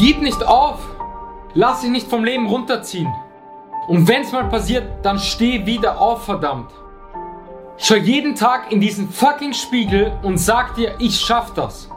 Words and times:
Gib 0.00 0.22
nicht 0.22 0.42
auf. 0.42 0.78
Lass 1.52 1.82
dich 1.82 1.90
nicht 1.90 2.08
vom 2.08 2.24
Leben 2.24 2.46
runterziehen. 2.46 3.12
Und 3.86 4.08
wenn's 4.08 4.32
mal 4.32 4.48
passiert, 4.48 5.04
dann 5.04 5.18
steh 5.18 5.66
wieder 5.66 6.00
auf, 6.00 6.24
verdammt. 6.24 6.70
Schau 7.76 7.96
jeden 7.96 8.34
Tag 8.34 8.72
in 8.72 8.80
diesen 8.80 9.10
fucking 9.10 9.52
Spiegel 9.52 10.18
und 10.22 10.38
sag 10.38 10.74
dir, 10.74 10.94
ich 11.00 11.20
schaff 11.20 11.52
das. 11.52 11.90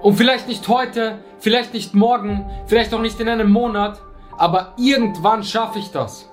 Und 0.00 0.14
vielleicht 0.14 0.46
nicht 0.46 0.68
heute, 0.68 1.18
vielleicht 1.40 1.74
nicht 1.74 1.92
morgen, 1.92 2.48
vielleicht 2.66 2.94
auch 2.94 3.00
nicht 3.00 3.18
in 3.18 3.28
einem 3.28 3.50
Monat, 3.50 4.00
aber 4.38 4.74
irgendwann 4.76 5.42
schaffe 5.42 5.80
ich 5.80 5.90
das. 5.90 6.31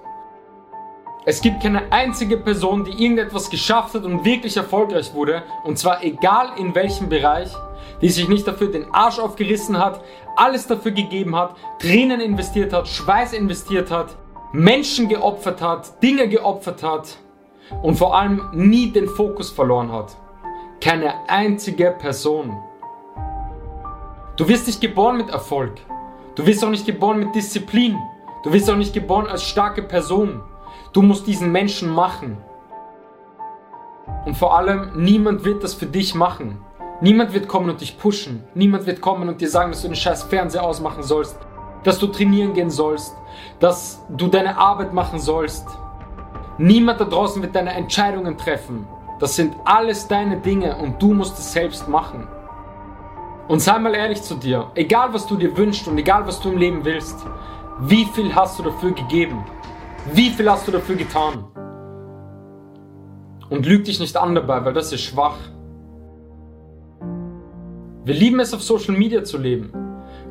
Es 1.25 1.41
gibt 1.41 1.61
keine 1.61 1.91
einzige 1.91 2.37
Person, 2.37 2.85
die 2.85 2.91
irgendetwas 2.91 3.49
geschafft 3.49 3.93
hat 3.93 4.03
und 4.03 4.23
wirklich 4.23 4.55
erfolgreich 4.55 5.13
wurde, 5.13 5.43
und 5.65 5.77
zwar 5.77 6.03
egal 6.03 6.51
in 6.57 6.73
welchem 6.73 7.09
Bereich, 7.09 7.51
die 8.01 8.09
sich 8.09 8.29
nicht 8.29 8.47
dafür 8.47 8.71
den 8.71 8.91
Arsch 8.93 9.19
aufgerissen 9.19 9.77
hat, 9.77 10.01
alles 10.37 10.65
dafür 10.67 10.91
gegeben 10.91 11.35
hat, 11.35 11.55
Tränen 11.79 12.21
investiert 12.21 12.71
hat, 12.71 12.87
Schweiß 12.87 13.33
investiert 13.33 13.91
hat, 13.91 14.15
Menschen 14.53 15.09
geopfert 15.09 15.61
hat, 15.61 16.01
Dinge 16.01 16.29
geopfert 16.29 16.83
hat 16.83 17.17
und 17.81 17.97
vor 17.97 18.15
allem 18.15 18.47
nie 18.53 18.89
den 18.89 19.07
Fokus 19.07 19.49
verloren 19.49 19.91
hat. 19.91 20.15
Keine 20.79 21.13
einzige 21.29 21.91
Person. 21.91 22.57
Du 24.37 24.47
wirst 24.47 24.67
nicht 24.67 24.79
geboren 24.79 25.17
mit 25.17 25.29
Erfolg. 25.29 25.73
Du 26.35 26.45
wirst 26.45 26.63
auch 26.63 26.69
nicht 26.69 26.85
geboren 26.85 27.19
mit 27.19 27.35
Disziplin. 27.35 27.97
Du 28.43 28.53
wirst 28.53 28.69
auch 28.69 28.77
nicht 28.77 28.93
geboren 28.93 29.27
als 29.27 29.43
starke 29.43 29.81
Person. 29.81 30.41
Du 30.93 31.01
musst 31.01 31.27
diesen 31.27 31.51
Menschen 31.51 31.89
machen. 31.89 32.37
Und 34.25 34.35
vor 34.35 34.57
allem, 34.57 34.91
niemand 34.95 35.45
wird 35.45 35.63
das 35.63 35.73
für 35.73 35.85
dich 35.85 36.15
machen. 36.15 36.61
Niemand 37.01 37.33
wird 37.33 37.47
kommen 37.47 37.69
und 37.69 37.81
dich 37.81 37.97
pushen. 37.97 38.43
Niemand 38.53 38.85
wird 38.85 39.01
kommen 39.01 39.29
und 39.29 39.39
dir 39.39 39.49
sagen, 39.49 39.71
dass 39.71 39.81
du 39.81 39.87
den 39.87 39.95
scheiß 39.95 40.23
Fernseher 40.23 40.63
ausmachen 40.63 41.03
sollst. 41.03 41.37
Dass 41.83 41.99
du 41.99 42.07
trainieren 42.07 42.53
gehen 42.53 42.69
sollst. 42.69 43.15
Dass 43.59 44.03
du 44.09 44.27
deine 44.27 44.57
Arbeit 44.57 44.93
machen 44.93 45.19
sollst. 45.19 45.67
Niemand 46.57 46.99
da 46.99 47.05
draußen 47.05 47.41
wird 47.41 47.55
deine 47.55 47.73
Entscheidungen 47.73 48.37
treffen. 48.37 48.85
Das 49.19 49.35
sind 49.35 49.55
alles 49.65 50.07
deine 50.07 50.37
Dinge 50.37 50.75
und 50.77 51.01
du 51.01 51.13
musst 51.13 51.37
es 51.39 51.53
selbst 51.53 51.87
machen. 51.87 52.27
Und 53.47 53.61
sei 53.61 53.79
mal 53.79 53.95
ehrlich 53.95 54.21
zu 54.21 54.35
dir, 54.35 54.69
egal 54.75 55.13
was 55.13 55.25
du 55.25 55.35
dir 55.35 55.55
wünschst 55.57 55.87
und 55.87 55.97
egal 55.97 56.27
was 56.27 56.39
du 56.39 56.51
im 56.51 56.57
Leben 56.57 56.85
willst, 56.85 57.25
wie 57.79 58.05
viel 58.05 58.35
hast 58.35 58.59
du 58.59 58.63
dafür 58.63 58.91
gegeben? 58.91 59.43
Wie 60.13 60.29
viel 60.31 60.49
hast 60.49 60.67
du 60.67 60.71
dafür 60.71 60.95
getan? 60.95 61.45
Und 63.49 63.65
lüg 63.65 63.85
dich 63.85 63.99
nicht 63.99 64.15
an 64.15 64.35
dabei, 64.35 64.63
weil 64.65 64.73
das 64.73 64.91
ist 64.91 65.01
schwach. 65.01 65.37
Wir 68.05 68.13
lieben 68.13 68.39
es 68.39 68.53
auf 68.53 68.61
Social 68.63 68.95
Media 68.95 69.23
zu 69.23 69.37
leben, 69.37 69.71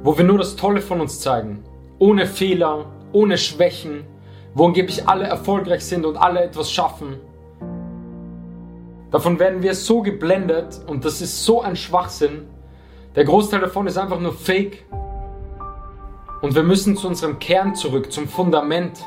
wo 0.02 0.16
wir 0.16 0.24
nur 0.24 0.38
das 0.38 0.56
Tolle 0.56 0.80
von 0.80 1.00
uns 1.00 1.20
zeigen. 1.20 1.62
Ohne 1.98 2.26
Fehler, 2.26 2.86
ohne 3.12 3.38
Schwächen, 3.38 4.04
wo 4.54 4.66
angeblich 4.66 5.08
alle 5.08 5.26
erfolgreich 5.26 5.84
sind 5.84 6.04
und 6.04 6.16
alle 6.16 6.42
etwas 6.42 6.70
schaffen. 6.70 7.16
Davon 9.10 9.38
werden 9.38 9.62
wir 9.62 9.74
so 9.74 10.02
geblendet 10.02 10.80
und 10.86 11.04
das 11.04 11.20
ist 11.20 11.44
so 11.44 11.62
ein 11.62 11.76
Schwachsinn. 11.76 12.46
Der 13.14 13.24
Großteil 13.24 13.60
davon 13.60 13.86
ist 13.86 13.96
einfach 13.96 14.20
nur 14.20 14.32
Fake. 14.32 14.84
Und 16.42 16.54
wir 16.54 16.62
müssen 16.62 16.96
zu 16.96 17.08
unserem 17.08 17.38
Kern 17.38 17.74
zurück, 17.74 18.12
zum 18.12 18.28
Fundament, 18.28 19.04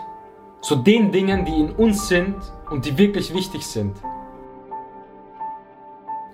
zu 0.62 0.76
den 0.76 1.12
Dingen, 1.12 1.44
die 1.46 1.60
in 1.60 1.72
uns 1.72 2.08
sind 2.08 2.36
und 2.70 2.86
die 2.86 2.98
wirklich 2.98 3.34
wichtig 3.34 3.66
sind. 3.66 3.98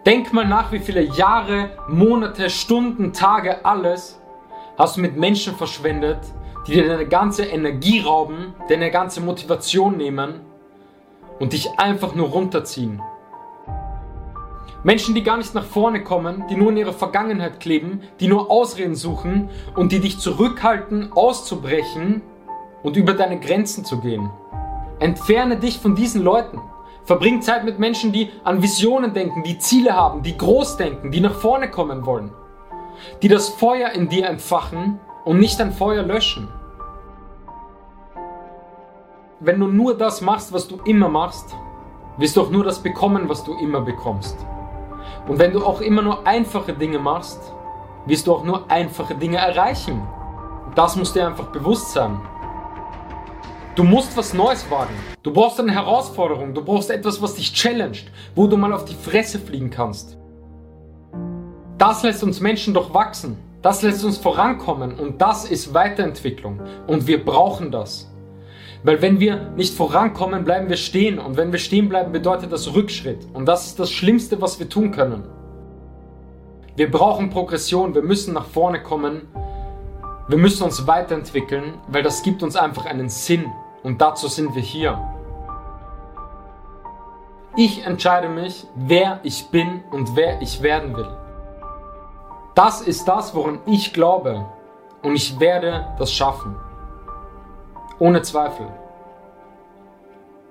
Denk 0.05 0.31
mal 0.31 0.47
nach, 0.47 0.71
wie 0.71 0.79
viele 0.79 1.01
Jahre, 1.01 1.71
Monate, 1.89 2.49
Stunden, 2.49 3.13
Tage, 3.13 3.65
alles 3.65 4.21
hast 4.77 4.97
du 4.97 5.01
mit 5.01 5.17
Menschen 5.17 5.55
verschwendet, 5.55 6.19
die 6.67 6.73
dir 6.73 6.87
deine 6.87 7.07
ganze 7.07 7.45
Energie 7.45 8.01
rauben, 8.01 8.53
deine 8.69 8.91
ganze 8.91 9.21
Motivation 9.21 9.97
nehmen 9.97 10.41
und 11.39 11.53
dich 11.53 11.69
einfach 11.77 12.13
nur 12.15 12.29
runterziehen. 12.29 13.01
Menschen, 14.83 15.15
die 15.15 15.23
gar 15.23 15.37
nicht 15.37 15.55
nach 15.55 15.65
vorne 15.65 16.03
kommen, 16.03 16.45
die 16.49 16.55
nur 16.55 16.69
in 16.69 16.77
ihrer 16.77 16.93
Vergangenheit 16.93 17.59
kleben, 17.59 18.01
die 18.19 18.27
nur 18.27 18.49
Ausreden 18.51 18.95
suchen 18.95 19.49
und 19.75 19.91
die 19.91 19.99
dich 19.99 20.19
zurückhalten, 20.19 21.11
auszubrechen 21.11 22.21
und 22.87 22.95
über 22.95 23.13
deine 23.13 23.37
Grenzen 23.37 23.83
zu 23.83 23.99
gehen. 23.99 24.29
Entferne 24.99 25.57
dich 25.57 25.79
von 25.79 25.93
diesen 25.93 26.23
Leuten. 26.23 26.61
Verbring 27.03 27.41
Zeit 27.41 27.65
mit 27.65 27.79
Menschen, 27.79 28.13
die 28.13 28.29
an 28.45 28.63
Visionen 28.63 29.13
denken, 29.13 29.43
die 29.43 29.59
Ziele 29.59 29.93
haben, 29.93 30.23
die 30.23 30.37
groß 30.37 30.77
denken, 30.77 31.11
die 31.11 31.19
nach 31.19 31.33
vorne 31.33 31.69
kommen 31.69 32.05
wollen. 32.05 32.31
Die 33.21 33.27
das 33.27 33.49
Feuer 33.49 33.89
in 33.89 34.07
dir 34.07 34.27
entfachen 34.27 35.01
und 35.25 35.37
nicht 35.37 35.59
ein 35.59 35.73
Feuer 35.73 36.01
löschen. 36.01 36.47
Wenn 39.41 39.59
du 39.59 39.67
nur 39.67 39.97
das 39.97 40.21
machst, 40.21 40.53
was 40.53 40.69
du 40.69 40.77
immer 40.85 41.09
machst, 41.09 41.57
wirst 42.15 42.37
du 42.37 42.41
auch 42.41 42.49
nur 42.49 42.63
das 42.63 42.79
bekommen, 42.79 43.27
was 43.27 43.43
du 43.43 43.53
immer 43.59 43.81
bekommst. 43.81 44.37
Und 45.27 45.39
wenn 45.39 45.51
du 45.51 45.65
auch 45.65 45.81
immer 45.81 46.01
nur 46.01 46.25
einfache 46.25 46.71
Dinge 46.71 46.99
machst, 46.99 47.51
wirst 48.05 48.27
du 48.27 48.33
auch 48.33 48.45
nur 48.45 48.71
einfache 48.71 49.13
Dinge 49.13 49.39
erreichen. 49.39 50.01
Das 50.73 50.95
muss 50.95 51.11
dir 51.11 51.27
einfach 51.27 51.47
bewusst 51.47 51.91
sein. 51.91 52.17
Du 53.77 53.83
musst 53.83 54.17
was 54.17 54.33
Neues 54.33 54.65
wagen. 54.71 54.95
Du 55.21 55.31
brauchst 55.31 55.59
eine 55.59 55.71
Herausforderung. 55.71 56.55
Du 56.55 56.65
brauchst 56.65 56.89
etwas, 56.89 57.21
was 57.21 57.35
dich 57.35 57.53
challenged, 57.53 58.05
wo 58.33 58.47
du 58.47 58.57
mal 58.57 58.73
auf 58.73 58.85
die 58.85 58.95
Fresse 58.95 59.37
fliegen 59.37 59.69
kannst. 59.69 60.17
Das 61.77 62.01
lässt 62.01 62.23
uns 62.23 62.41
Menschen 62.41 62.73
doch 62.73 62.95
wachsen. 62.95 63.37
Das 63.61 63.83
lässt 63.83 64.03
uns 64.03 64.17
vorankommen 64.17 64.95
und 64.97 65.21
das 65.21 65.45
ist 65.45 65.75
Weiterentwicklung. 65.75 66.59
Und 66.87 67.05
wir 67.05 67.23
brauchen 67.23 67.69
das. 67.69 68.11
Weil 68.81 69.03
wenn 69.03 69.19
wir 69.19 69.51
nicht 69.55 69.75
vorankommen, 69.75 70.43
bleiben 70.43 70.69
wir 70.69 70.77
stehen. 70.77 71.19
Und 71.19 71.37
wenn 71.37 71.51
wir 71.51 71.59
stehen 71.59 71.87
bleiben, 71.87 72.11
bedeutet 72.11 72.51
das 72.51 72.73
Rückschritt. 72.73 73.27
Und 73.35 73.45
das 73.45 73.67
ist 73.67 73.79
das 73.79 73.91
Schlimmste, 73.91 74.41
was 74.41 74.57
wir 74.57 74.69
tun 74.69 74.89
können. 74.89 75.21
Wir 76.75 76.89
brauchen 76.89 77.29
Progression. 77.29 77.93
Wir 77.93 78.01
müssen 78.01 78.33
nach 78.33 78.47
vorne 78.47 78.81
kommen. 78.81 79.27
Wir 80.29 80.39
müssen 80.39 80.63
uns 80.63 80.87
weiterentwickeln, 80.87 81.75
weil 81.89 82.01
das 82.01 82.23
gibt 82.23 82.41
uns 82.41 82.55
einfach 82.55 82.87
einen 82.87 83.09
Sinn. 83.09 83.45
Und 83.87 84.01
dazu 84.01 84.27
sind 84.27 84.53
wir 84.53 84.61
hier. 84.61 84.99
Ich 87.55 87.85
entscheide 87.85 88.27
mich, 88.27 88.67
wer 88.75 89.21
ich 89.23 89.47
bin 89.47 89.81
und 89.91 90.13
wer 90.17 90.41
ich 90.41 90.61
werden 90.61 90.93
will. 90.97 91.07
Das 92.53 92.81
ist 92.81 93.07
das, 93.07 93.33
woran 93.33 93.59
ich 93.65 93.93
glaube. 93.93 94.45
Und 95.03 95.15
ich 95.15 95.39
werde 95.39 95.87
das 95.97 96.11
schaffen. 96.11 96.57
Ohne 97.97 98.23
Zweifel. 98.23 98.67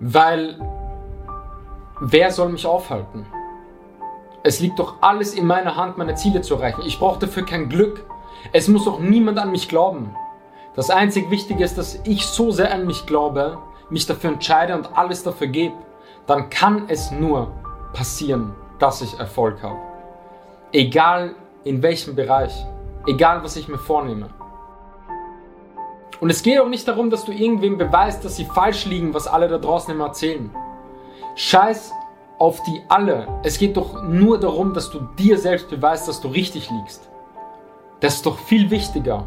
Weil 0.00 0.58
wer 2.00 2.30
soll 2.30 2.48
mich 2.48 2.64
aufhalten? 2.64 3.26
Es 4.44 4.60
liegt 4.60 4.78
doch 4.78 4.94
alles 5.02 5.34
in 5.34 5.46
meiner 5.46 5.76
Hand, 5.76 5.98
meine 5.98 6.14
Ziele 6.14 6.40
zu 6.40 6.54
erreichen. 6.54 6.80
Ich 6.86 6.98
brauche 6.98 7.18
dafür 7.18 7.44
kein 7.44 7.68
Glück. 7.68 8.02
Es 8.54 8.66
muss 8.66 8.86
doch 8.86 8.98
niemand 8.98 9.38
an 9.38 9.50
mich 9.50 9.68
glauben. 9.68 10.16
Das 10.76 10.90
einzig 10.90 11.30
Wichtige 11.30 11.64
ist, 11.64 11.78
dass 11.78 11.98
ich 12.04 12.26
so 12.26 12.50
sehr 12.52 12.72
an 12.72 12.86
mich 12.86 13.06
glaube, 13.06 13.58
mich 13.88 14.04
dafür 14.04 14.30
entscheide 14.30 14.74
und 14.76 14.96
alles 14.96 15.22
dafür 15.22 15.46
gebe. 15.46 15.74
Dann 16.26 16.50
kann 16.50 16.84
es 16.88 17.10
nur 17.10 17.50
passieren, 17.94 18.54
dass 18.78 19.00
ich 19.00 19.18
Erfolg 19.18 19.62
habe. 19.62 19.78
Egal 20.72 21.34
in 21.64 21.82
welchem 21.82 22.14
Bereich. 22.14 22.52
Egal 23.06 23.42
was 23.42 23.56
ich 23.56 23.68
mir 23.68 23.78
vornehme. 23.78 24.28
Und 26.20 26.28
es 26.28 26.42
geht 26.42 26.60
auch 26.60 26.68
nicht 26.68 26.86
darum, 26.86 27.08
dass 27.08 27.24
du 27.24 27.32
irgendwem 27.32 27.78
beweist, 27.78 28.24
dass 28.24 28.36
sie 28.36 28.44
falsch 28.44 28.84
liegen, 28.84 29.14
was 29.14 29.26
alle 29.26 29.48
da 29.48 29.58
draußen 29.58 29.94
immer 29.94 30.06
erzählen. 30.06 30.50
Scheiß 31.36 31.92
auf 32.38 32.62
die 32.64 32.82
alle. 32.88 33.28
Es 33.42 33.58
geht 33.58 33.78
doch 33.78 34.02
nur 34.02 34.38
darum, 34.38 34.74
dass 34.74 34.90
du 34.90 35.00
dir 35.18 35.38
selbst 35.38 35.70
beweist, 35.70 36.06
dass 36.06 36.20
du 36.20 36.28
richtig 36.28 36.70
liegst. 36.70 37.08
Das 38.00 38.16
ist 38.16 38.26
doch 38.26 38.38
viel 38.38 38.70
wichtiger. 38.70 39.26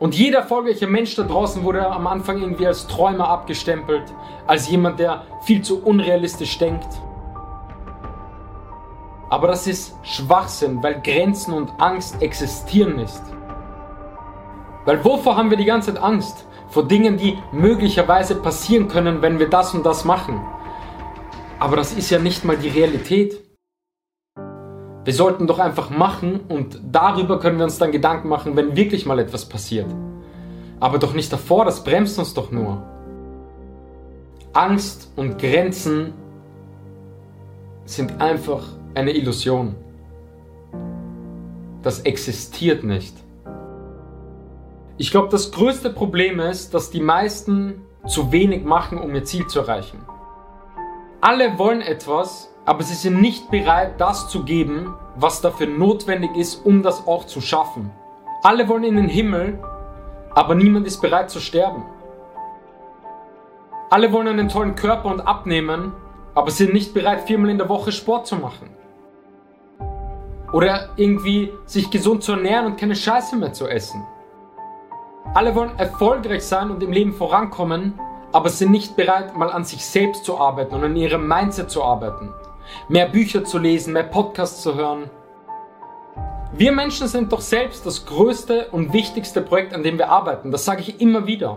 Und 0.00 0.14
jeder 0.14 0.38
erfolgreiche 0.38 0.86
Mensch 0.86 1.14
da 1.14 1.24
draußen 1.24 1.62
wurde 1.62 1.86
am 1.86 2.06
Anfang 2.06 2.40
irgendwie 2.40 2.66
als 2.66 2.86
Träumer 2.86 3.28
abgestempelt, 3.28 4.04
als 4.46 4.68
jemand, 4.70 4.98
der 4.98 5.24
viel 5.42 5.60
zu 5.60 5.84
unrealistisch 5.84 6.58
denkt. 6.58 6.88
Aber 9.28 9.46
das 9.46 9.66
ist 9.66 9.94
Schwachsinn, 10.02 10.82
weil 10.82 11.02
Grenzen 11.02 11.52
und 11.52 11.70
Angst 11.78 12.20
existieren 12.22 12.96
nicht. 12.96 13.20
Weil 14.86 15.04
wovor 15.04 15.36
haben 15.36 15.50
wir 15.50 15.58
die 15.58 15.66
ganze 15.66 15.92
Zeit 15.92 16.02
Angst? 16.02 16.46
Vor 16.70 16.88
Dingen, 16.88 17.18
die 17.18 17.36
möglicherweise 17.52 18.36
passieren 18.36 18.88
können, 18.88 19.20
wenn 19.20 19.38
wir 19.38 19.50
das 19.50 19.74
und 19.74 19.84
das 19.84 20.06
machen. 20.06 20.40
Aber 21.58 21.76
das 21.76 21.92
ist 21.92 22.08
ja 22.08 22.18
nicht 22.18 22.42
mal 22.46 22.56
die 22.56 22.68
Realität. 22.68 23.38
Wir 25.10 25.16
sollten 25.16 25.48
doch 25.48 25.58
einfach 25.58 25.90
machen 25.90 26.38
und 26.48 26.80
darüber 26.92 27.40
können 27.40 27.58
wir 27.58 27.64
uns 27.64 27.78
dann 27.78 27.90
Gedanken 27.90 28.28
machen, 28.28 28.54
wenn 28.54 28.76
wirklich 28.76 29.06
mal 29.06 29.18
etwas 29.18 29.44
passiert. 29.44 29.92
Aber 30.78 31.00
doch 31.00 31.14
nicht 31.14 31.32
davor, 31.32 31.64
das 31.64 31.82
bremst 31.82 32.16
uns 32.20 32.32
doch 32.32 32.52
nur. 32.52 32.80
Angst 34.52 35.10
und 35.16 35.36
Grenzen 35.36 36.14
sind 37.86 38.20
einfach 38.20 38.62
eine 38.94 39.10
Illusion. 39.10 39.74
das 41.82 42.02
existiert 42.02 42.84
nicht. 42.84 43.16
Ich 44.96 45.10
glaube, 45.10 45.28
das 45.28 45.50
größte 45.50 45.90
Problem 45.90 46.38
ist, 46.38 46.72
dass 46.72 46.92
die 46.92 47.00
meisten 47.00 47.82
zu 48.06 48.30
wenig 48.30 48.62
machen, 48.62 48.96
um 48.96 49.12
ihr 49.12 49.24
Ziel 49.24 49.44
zu 49.48 49.58
erreichen. 49.58 49.98
Alle 51.20 51.58
wollen 51.58 51.80
etwas, 51.80 52.49
aber 52.64 52.82
sie 52.82 52.94
sind 52.94 53.20
nicht 53.20 53.50
bereit, 53.50 54.00
das 54.00 54.28
zu 54.28 54.44
geben, 54.44 54.94
was 55.16 55.40
dafür 55.40 55.66
notwendig 55.66 56.36
ist, 56.36 56.64
um 56.64 56.82
das 56.82 57.06
auch 57.06 57.26
zu 57.26 57.40
schaffen. 57.40 57.90
Alle 58.42 58.68
wollen 58.68 58.84
in 58.84 58.96
den 58.96 59.08
Himmel, 59.08 59.58
aber 60.34 60.54
niemand 60.54 60.86
ist 60.86 61.00
bereit 61.00 61.30
zu 61.30 61.40
sterben. 61.40 61.84
Alle 63.90 64.12
wollen 64.12 64.28
einen 64.28 64.48
tollen 64.48 64.76
Körper 64.76 65.10
und 65.10 65.20
abnehmen, 65.20 65.92
aber 66.34 66.50
sind 66.50 66.72
nicht 66.72 66.94
bereit, 66.94 67.22
viermal 67.22 67.50
in 67.50 67.58
der 67.58 67.68
Woche 67.68 67.92
Sport 67.92 68.26
zu 68.26 68.36
machen. 68.36 68.70
Oder 70.52 70.90
irgendwie 70.96 71.52
sich 71.66 71.90
gesund 71.90 72.22
zu 72.22 72.32
ernähren 72.32 72.66
und 72.66 72.78
keine 72.78 72.94
Scheiße 72.94 73.36
mehr 73.36 73.52
zu 73.52 73.68
essen. 73.68 74.04
Alle 75.34 75.54
wollen 75.54 75.78
erfolgreich 75.78 76.44
sein 76.44 76.70
und 76.70 76.82
im 76.82 76.92
Leben 76.92 77.12
vorankommen, 77.12 77.98
aber 78.32 78.48
sind 78.48 78.70
nicht 78.70 78.96
bereit, 78.96 79.36
mal 79.36 79.50
an 79.50 79.64
sich 79.64 79.84
selbst 79.84 80.24
zu 80.24 80.38
arbeiten 80.38 80.74
und 80.74 80.84
an 80.84 80.96
ihrem 80.96 81.26
Mindset 81.26 81.70
zu 81.70 81.82
arbeiten. 81.82 82.32
Mehr 82.88 83.06
Bücher 83.06 83.44
zu 83.44 83.58
lesen, 83.58 83.92
mehr 83.92 84.04
Podcasts 84.04 84.62
zu 84.62 84.74
hören. 84.74 85.10
Wir 86.52 86.72
Menschen 86.72 87.06
sind 87.06 87.32
doch 87.32 87.40
selbst 87.40 87.86
das 87.86 88.06
größte 88.06 88.68
und 88.72 88.92
wichtigste 88.92 89.40
Projekt, 89.40 89.72
an 89.72 89.84
dem 89.84 89.98
wir 89.98 90.10
arbeiten. 90.10 90.50
Das 90.50 90.64
sage 90.64 90.80
ich 90.80 91.00
immer 91.00 91.26
wieder. 91.26 91.56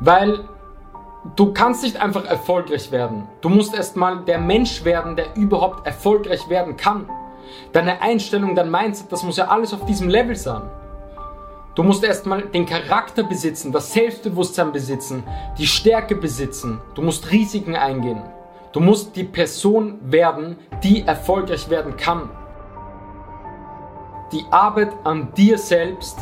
Weil 0.00 0.40
du 1.36 1.52
kannst 1.52 1.82
nicht 1.82 2.00
einfach 2.00 2.24
erfolgreich 2.24 2.90
werden. 2.92 3.28
Du 3.42 3.48
musst 3.48 3.74
erstmal 3.74 4.24
der 4.24 4.38
Mensch 4.38 4.84
werden, 4.84 5.16
der 5.16 5.36
überhaupt 5.36 5.86
erfolgreich 5.86 6.48
werden 6.48 6.76
kann. 6.76 7.08
Deine 7.72 8.00
Einstellung, 8.00 8.54
dein 8.54 8.70
Mindset, 8.70 9.12
das 9.12 9.22
muss 9.22 9.36
ja 9.36 9.48
alles 9.48 9.74
auf 9.74 9.84
diesem 9.84 10.08
Level 10.08 10.34
sein. 10.34 10.62
Du 11.74 11.82
musst 11.82 12.04
erstmal 12.04 12.42
den 12.42 12.66
Charakter 12.66 13.24
besitzen, 13.24 13.72
das 13.72 13.92
Selbstbewusstsein 13.92 14.70
besitzen, 14.70 15.24
die 15.58 15.66
Stärke 15.66 16.14
besitzen. 16.14 16.80
Du 16.94 17.02
musst 17.02 17.30
Risiken 17.32 17.74
eingehen. 17.74 18.22
Du 18.74 18.80
musst 18.80 19.14
die 19.14 19.22
Person 19.22 20.00
werden, 20.02 20.56
die 20.82 21.06
erfolgreich 21.06 21.70
werden 21.70 21.96
kann. 21.96 22.28
Die 24.32 24.44
Arbeit 24.50 24.88
an 25.04 25.32
dir 25.34 25.58
selbst, 25.58 26.18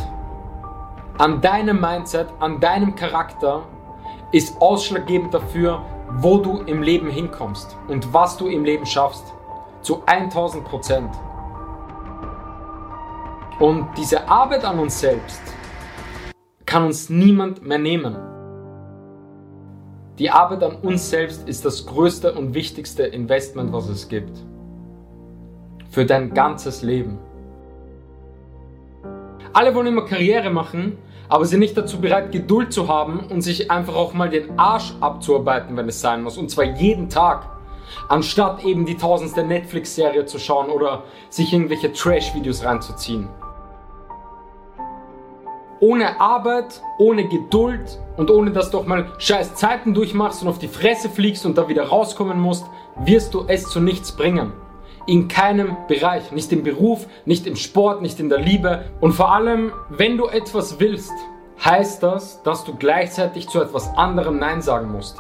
an 1.16 1.40
deinem 1.40 1.80
Mindset, 1.80 2.26
an 2.40 2.60
deinem 2.60 2.94
Charakter 2.94 3.62
ist 4.32 4.60
ausschlaggebend 4.60 5.32
dafür, 5.32 5.80
wo 6.18 6.36
du 6.36 6.58
im 6.66 6.82
Leben 6.82 7.08
hinkommst 7.08 7.74
und 7.88 8.12
was 8.12 8.36
du 8.36 8.48
im 8.48 8.66
Leben 8.66 8.84
schaffst. 8.84 9.32
Zu 9.80 10.02
1000 10.04 10.62
Prozent. 10.62 11.10
Und 13.60 13.88
diese 13.96 14.28
Arbeit 14.28 14.66
an 14.66 14.78
uns 14.78 15.00
selbst 15.00 15.40
kann 16.66 16.84
uns 16.84 17.08
niemand 17.08 17.62
mehr 17.62 17.78
nehmen. 17.78 18.31
Die 20.18 20.30
Arbeit 20.30 20.62
an 20.62 20.76
uns 20.76 21.08
selbst 21.08 21.48
ist 21.48 21.64
das 21.64 21.86
größte 21.86 22.34
und 22.34 22.52
wichtigste 22.52 23.04
Investment, 23.04 23.72
was 23.72 23.88
es 23.88 24.08
gibt. 24.08 24.38
Für 25.90 26.04
dein 26.04 26.34
ganzes 26.34 26.82
Leben. 26.82 27.18
Alle 29.54 29.74
wollen 29.74 29.86
immer 29.86 30.04
Karriere 30.04 30.50
machen, 30.50 30.98
aber 31.28 31.46
sind 31.46 31.60
nicht 31.60 31.76
dazu 31.76 32.00
bereit, 32.00 32.30
Geduld 32.30 32.72
zu 32.74 32.88
haben 32.88 33.20
und 33.30 33.40
sich 33.40 33.70
einfach 33.70 33.94
auch 33.94 34.12
mal 34.12 34.28
den 34.28 34.58
Arsch 34.58 34.94
abzuarbeiten, 35.00 35.76
wenn 35.76 35.88
es 35.88 36.00
sein 36.00 36.22
muss. 36.22 36.36
Und 36.36 36.50
zwar 36.50 36.64
jeden 36.64 37.08
Tag. 37.08 37.48
Anstatt 38.08 38.64
eben 38.64 38.84
die 38.84 38.96
tausendste 38.96 39.42
Netflix-Serie 39.42 40.26
zu 40.26 40.38
schauen 40.38 40.68
oder 40.68 41.04
sich 41.30 41.52
irgendwelche 41.52 41.92
Trash-Videos 41.92 42.64
reinzuziehen. 42.64 43.28
Ohne 45.82 46.20
Arbeit, 46.20 46.80
ohne 46.98 47.26
Geduld 47.26 47.98
und 48.16 48.30
ohne 48.30 48.52
dass 48.52 48.70
du 48.70 48.78
auch 48.78 48.86
mal 48.86 49.06
scheiß 49.18 49.56
Zeiten 49.56 49.94
durchmachst 49.94 50.40
und 50.40 50.48
auf 50.48 50.60
die 50.60 50.68
Fresse 50.68 51.10
fliegst 51.10 51.44
und 51.44 51.58
da 51.58 51.68
wieder 51.68 51.88
rauskommen 51.88 52.40
musst, 52.40 52.64
wirst 53.04 53.34
du 53.34 53.46
es 53.48 53.68
zu 53.68 53.80
nichts 53.80 54.12
bringen. 54.12 54.52
In 55.08 55.26
keinem 55.26 55.76
Bereich. 55.88 56.30
Nicht 56.30 56.52
im 56.52 56.62
Beruf, 56.62 57.08
nicht 57.24 57.48
im 57.48 57.56
Sport, 57.56 58.00
nicht 58.00 58.20
in 58.20 58.28
der 58.28 58.38
Liebe. 58.38 58.84
Und 59.00 59.14
vor 59.14 59.32
allem, 59.32 59.72
wenn 59.88 60.18
du 60.18 60.28
etwas 60.28 60.78
willst, 60.78 61.10
heißt 61.64 62.00
das, 62.00 62.40
dass 62.44 62.62
du 62.62 62.76
gleichzeitig 62.76 63.48
zu 63.48 63.60
etwas 63.60 63.88
anderem 63.96 64.38
Nein 64.38 64.62
sagen 64.62 64.92
musst. 64.92 65.18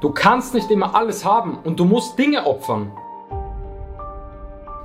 Du 0.00 0.10
kannst 0.10 0.52
nicht 0.52 0.72
immer 0.72 0.96
alles 0.96 1.24
haben 1.24 1.58
und 1.62 1.78
du 1.78 1.84
musst 1.84 2.18
Dinge 2.18 2.44
opfern. 2.44 2.90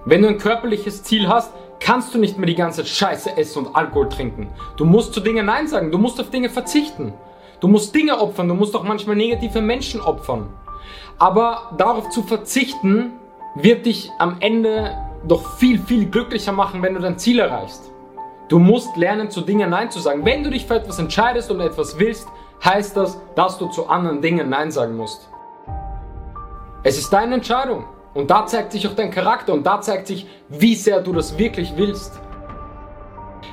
Wenn 0.05 0.21
du 0.21 0.27
ein 0.27 0.37
körperliches 0.37 1.01
Ziel 1.01 1.27
hast, 1.27 1.51
kannst 1.81 2.13
du 2.13 2.19
nicht 2.19 2.37
mehr 2.37 2.47
die 2.47 2.55
ganze 2.55 2.85
Scheiße 2.85 3.35
essen 3.35 3.65
und 3.65 3.75
Alkohol 3.75 4.07
trinken. 4.07 4.47
Du 4.77 4.85
musst 4.85 5.13
zu 5.13 5.19
Dingen 5.19 5.47
Nein 5.47 5.67
sagen, 5.67 5.91
du 5.91 5.97
musst 5.97 6.21
auf 6.21 6.29
Dinge 6.29 6.49
verzichten. 6.49 7.13
Du 7.59 7.67
musst 7.67 7.93
Dinge 7.93 8.19
opfern, 8.19 8.47
du 8.47 8.55
musst 8.55 8.75
auch 8.75 8.83
manchmal 8.83 9.15
negative 9.15 9.61
Menschen 9.61 9.99
opfern. 9.99 10.47
Aber 11.19 11.73
darauf 11.77 12.09
zu 12.09 12.23
verzichten, 12.23 13.13
wird 13.55 13.85
dich 13.85 14.09
am 14.17 14.37
Ende 14.39 14.97
doch 15.27 15.57
viel, 15.57 15.79
viel 15.79 16.05
glücklicher 16.05 16.51
machen, 16.51 16.81
wenn 16.81 16.93
du 16.93 17.01
dein 17.01 17.17
Ziel 17.17 17.39
erreichst. 17.39 17.91
Du 18.47 18.59
musst 18.59 18.95
lernen, 18.97 19.29
zu 19.29 19.41
Dingen 19.41 19.69
Nein 19.69 19.91
zu 19.91 19.99
sagen. 19.99 20.25
Wenn 20.25 20.43
du 20.43 20.49
dich 20.49 20.65
für 20.65 20.75
etwas 20.75 20.99
entscheidest 20.99 21.51
und 21.51 21.59
etwas 21.61 21.99
willst, 21.99 22.27
heißt 22.63 22.97
das, 22.97 23.19
dass 23.35 23.57
du 23.57 23.67
zu 23.67 23.87
anderen 23.87 24.21
Dingen 24.21 24.49
Nein 24.49 24.71
sagen 24.71 24.95
musst. 24.95 25.29
Es 26.83 26.97
ist 26.97 27.11
deine 27.11 27.35
Entscheidung. 27.35 27.85
Und 28.13 28.29
da 28.29 28.45
zeigt 28.45 28.73
sich 28.73 28.87
auch 28.87 28.95
dein 28.95 29.11
Charakter 29.11 29.53
und 29.53 29.65
da 29.65 29.79
zeigt 29.79 30.07
sich, 30.07 30.27
wie 30.49 30.75
sehr 30.75 31.01
du 31.01 31.13
das 31.13 31.37
wirklich 31.37 31.73
willst. 31.77 32.19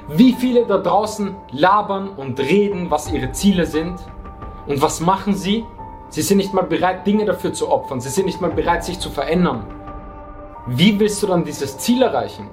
Wie 0.08 0.32
viele 0.32 0.64
da 0.66 0.78
draußen 0.78 1.37
labern 1.52 2.08
und 2.08 2.40
reden, 2.40 2.90
was 2.90 3.12
ihre 3.12 3.31
Ziele 3.32 3.66
sind. 3.66 3.99
Und 4.66 4.82
was 4.82 5.00
machen 5.00 5.34
sie? 5.34 5.64
Sie 6.08 6.22
sind 6.22 6.38
nicht 6.38 6.55
mal 6.55 6.64
bereit, 6.64 7.06
Dinge 7.06 7.25
dafür 7.25 7.52
zu 7.52 7.70
opfern. 7.70 8.00
Sie 8.00 8.08
sind 8.08 8.26
nicht 8.26 8.40
mal 8.40 8.50
bereit, 8.50 8.84
sich 8.84 8.99
zu 8.99 9.10
verändern. 9.10 9.66
Wie 10.66 10.99
willst 10.99 11.22
du 11.22 11.26
dann 11.26 11.44
dieses 11.44 11.78
Ziel 11.78 12.02
erreichen? 12.02 12.49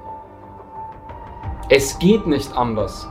Es 1.69 1.98
geht 1.98 2.28
nicht 2.28 2.56
anders. 2.56 3.08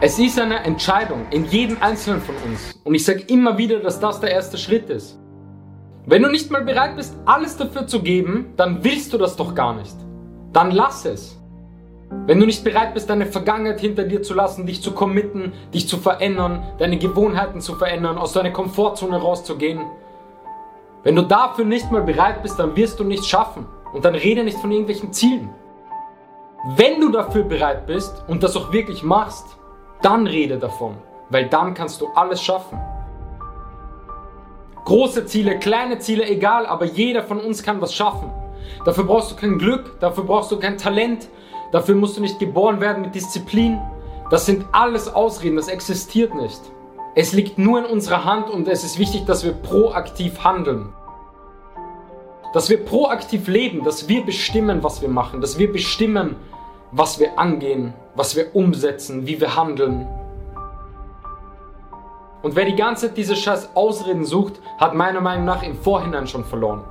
Es 0.00 0.18
ist 0.18 0.38
eine 0.38 0.64
Entscheidung 0.64 1.26
in 1.30 1.44
jedem 1.46 1.80
Einzelnen 1.80 2.20
von 2.20 2.34
uns. 2.44 2.78
Und 2.84 2.94
ich 2.94 3.04
sage 3.04 3.20
immer 3.28 3.56
wieder, 3.56 3.80
dass 3.80 3.98
das 3.98 4.20
der 4.20 4.30
erste 4.30 4.58
Schritt 4.58 4.90
ist. 4.90 5.18
Wenn 6.10 6.22
du 6.22 6.30
nicht 6.30 6.50
mal 6.50 6.62
bereit 6.62 6.96
bist, 6.96 7.14
alles 7.26 7.58
dafür 7.58 7.86
zu 7.86 8.00
geben, 8.00 8.54
dann 8.56 8.82
willst 8.82 9.12
du 9.12 9.18
das 9.18 9.36
doch 9.36 9.54
gar 9.54 9.74
nicht. 9.74 9.94
Dann 10.54 10.70
lass 10.70 11.04
es. 11.04 11.38
Wenn 12.24 12.40
du 12.40 12.46
nicht 12.46 12.64
bereit 12.64 12.94
bist, 12.94 13.10
deine 13.10 13.26
Vergangenheit 13.26 13.80
hinter 13.80 14.04
dir 14.04 14.22
zu 14.22 14.32
lassen, 14.32 14.64
dich 14.64 14.82
zu 14.82 14.92
committen, 14.92 15.52
dich 15.74 15.86
zu 15.86 15.98
verändern, 15.98 16.62
deine 16.78 16.96
Gewohnheiten 16.96 17.60
zu 17.60 17.74
verändern, 17.74 18.16
aus 18.16 18.32
deiner 18.32 18.52
Komfortzone 18.52 19.18
rauszugehen, 19.18 19.82
wenn 21.02 21.14
du 21.14 21.20
dafür 21.20 21.66
nicht 21.66 21.92
mal 21.92 22.00
bereit 22.00 22.42
bist, 22.42 22.58
dann 22.58 22.74
wirst 22.74 22.98
du 22.98 23.04
nichts 23.04 23.26
schaffen. 23.26 23.66
Und 23.92 24.06
dann 24.06 24.14
rede 24.14 24.44
nicht 24.44 24.58
von 24.58 24.72
irgendwelchen 24.72 25.12
Zielen. 25.12 25.50
Wenn 26.74 27.02
du 27.02 27.10
dafür 27.10 27.42
bereit 27.42 27.86
bist 27.86 28.24
und 28.28 28.42
das 28.42 28.56
auch 28.56 28.72
wirklich 28.72 29.02
machst, 29.02 29.44
dann 30.00 30.26
rede 30.26 30.56
davon, 30.56 30.96
weil 31.28 31.50
dann 31.50 31.74
kannst 31.74 32.00
du 32.00 32.06
alles 32.14 32.42
schaffen. 32.42 32.78
Große 34.88 35.26
Ziele, 35.26 35.58
kleine 35.58 35.98
Ziele, 35.98 36.26
egal, 36.26 36.64
aber 36.64 36.86
jeder 36.86 37.22
von 37.22 37.40
uns 37.40 37.62
kann 37.62 37.82
was 37.82 37.92
schaffen. 37.92 38.30
Dafür 38.86 39.04
brauchst 39.04 39.30
du 39.30 39.36
kein 39.36 39.58
Glück, 39.58 40.00
dafür 40.00 40.24
brauchst 40.24 40.50
du 40.50 40.58
kein 40.58 40.78
Talent, 40.78 41.28
dafür 41.72 41.94
musst 41.94 42.16
du 42.16 42.22
nicht 42.22 42.38
geboren 42.38 42.80
werden 42.80 43.02
mit 43.02 43.14
Disziplin. 43.14 43.78
Das 44.30 44.46
sind 44.46 44.64
alles 44.72 45.12
Ausreden, 45.12 45.56
das 45.56 45.68
existiert 45.68 46.34
nicht. 46.34 46.58
Es 47.14 47.34
liegt 47.34 47.58
nur 47.58 47.80
in 47.80 47.84
unserer 47.84 48.24
Hand 48.24 48.48
und 48.48 48.66
es 48.66 48.82
ist 48.82 48.98
wichtig, 48.98 49.26
dass 49.26 49.44
wir 49.44 49.52
proaktiv 49.52 50.42
handeln. 50.42 50.88
Dass 52.54 52.70
wir 52.70 52.82
proaktiv 52.82 53.46
leben, 53.46 53.84
dass 53.84 54.08
wir 54.08 54.24
bestimmen, 54.24 54.82
was 54.82 55.02
wir 55.02 55.10
machen, 55.10 55.42
dass 55.42 55.58
wir 55.58 55.70
bestimmen, 55.70 56.34
was 56.92 57.20
wir 57.20 57.38
angehen, 57.38 57.92
was 58.14 58.36
wir 58.36 58.56
umsetzen, 58.56 59.26
wie 59.26 59.38
wir 59.38 59.54
handeln. 59.54 60.08
Und 62.42 62.54
wer 62.54 62.64
die 62.64 62.76
ganze 62.76 63.08
Zeit 63.08 63.16
diese 63.16 63.36
scheiß 63.36 63.70
Ausreden 63.74 64.24
sucht, 64.24 64.60
hat 64.78 64.94
meiner 64.94 65.20
Meinung 65.20 65.44
nach 65.44 65.62
im 65.62 65.76
Vorhinein 65.76 66.26
schon 66.26 66.44
verloren. 66.44 66.84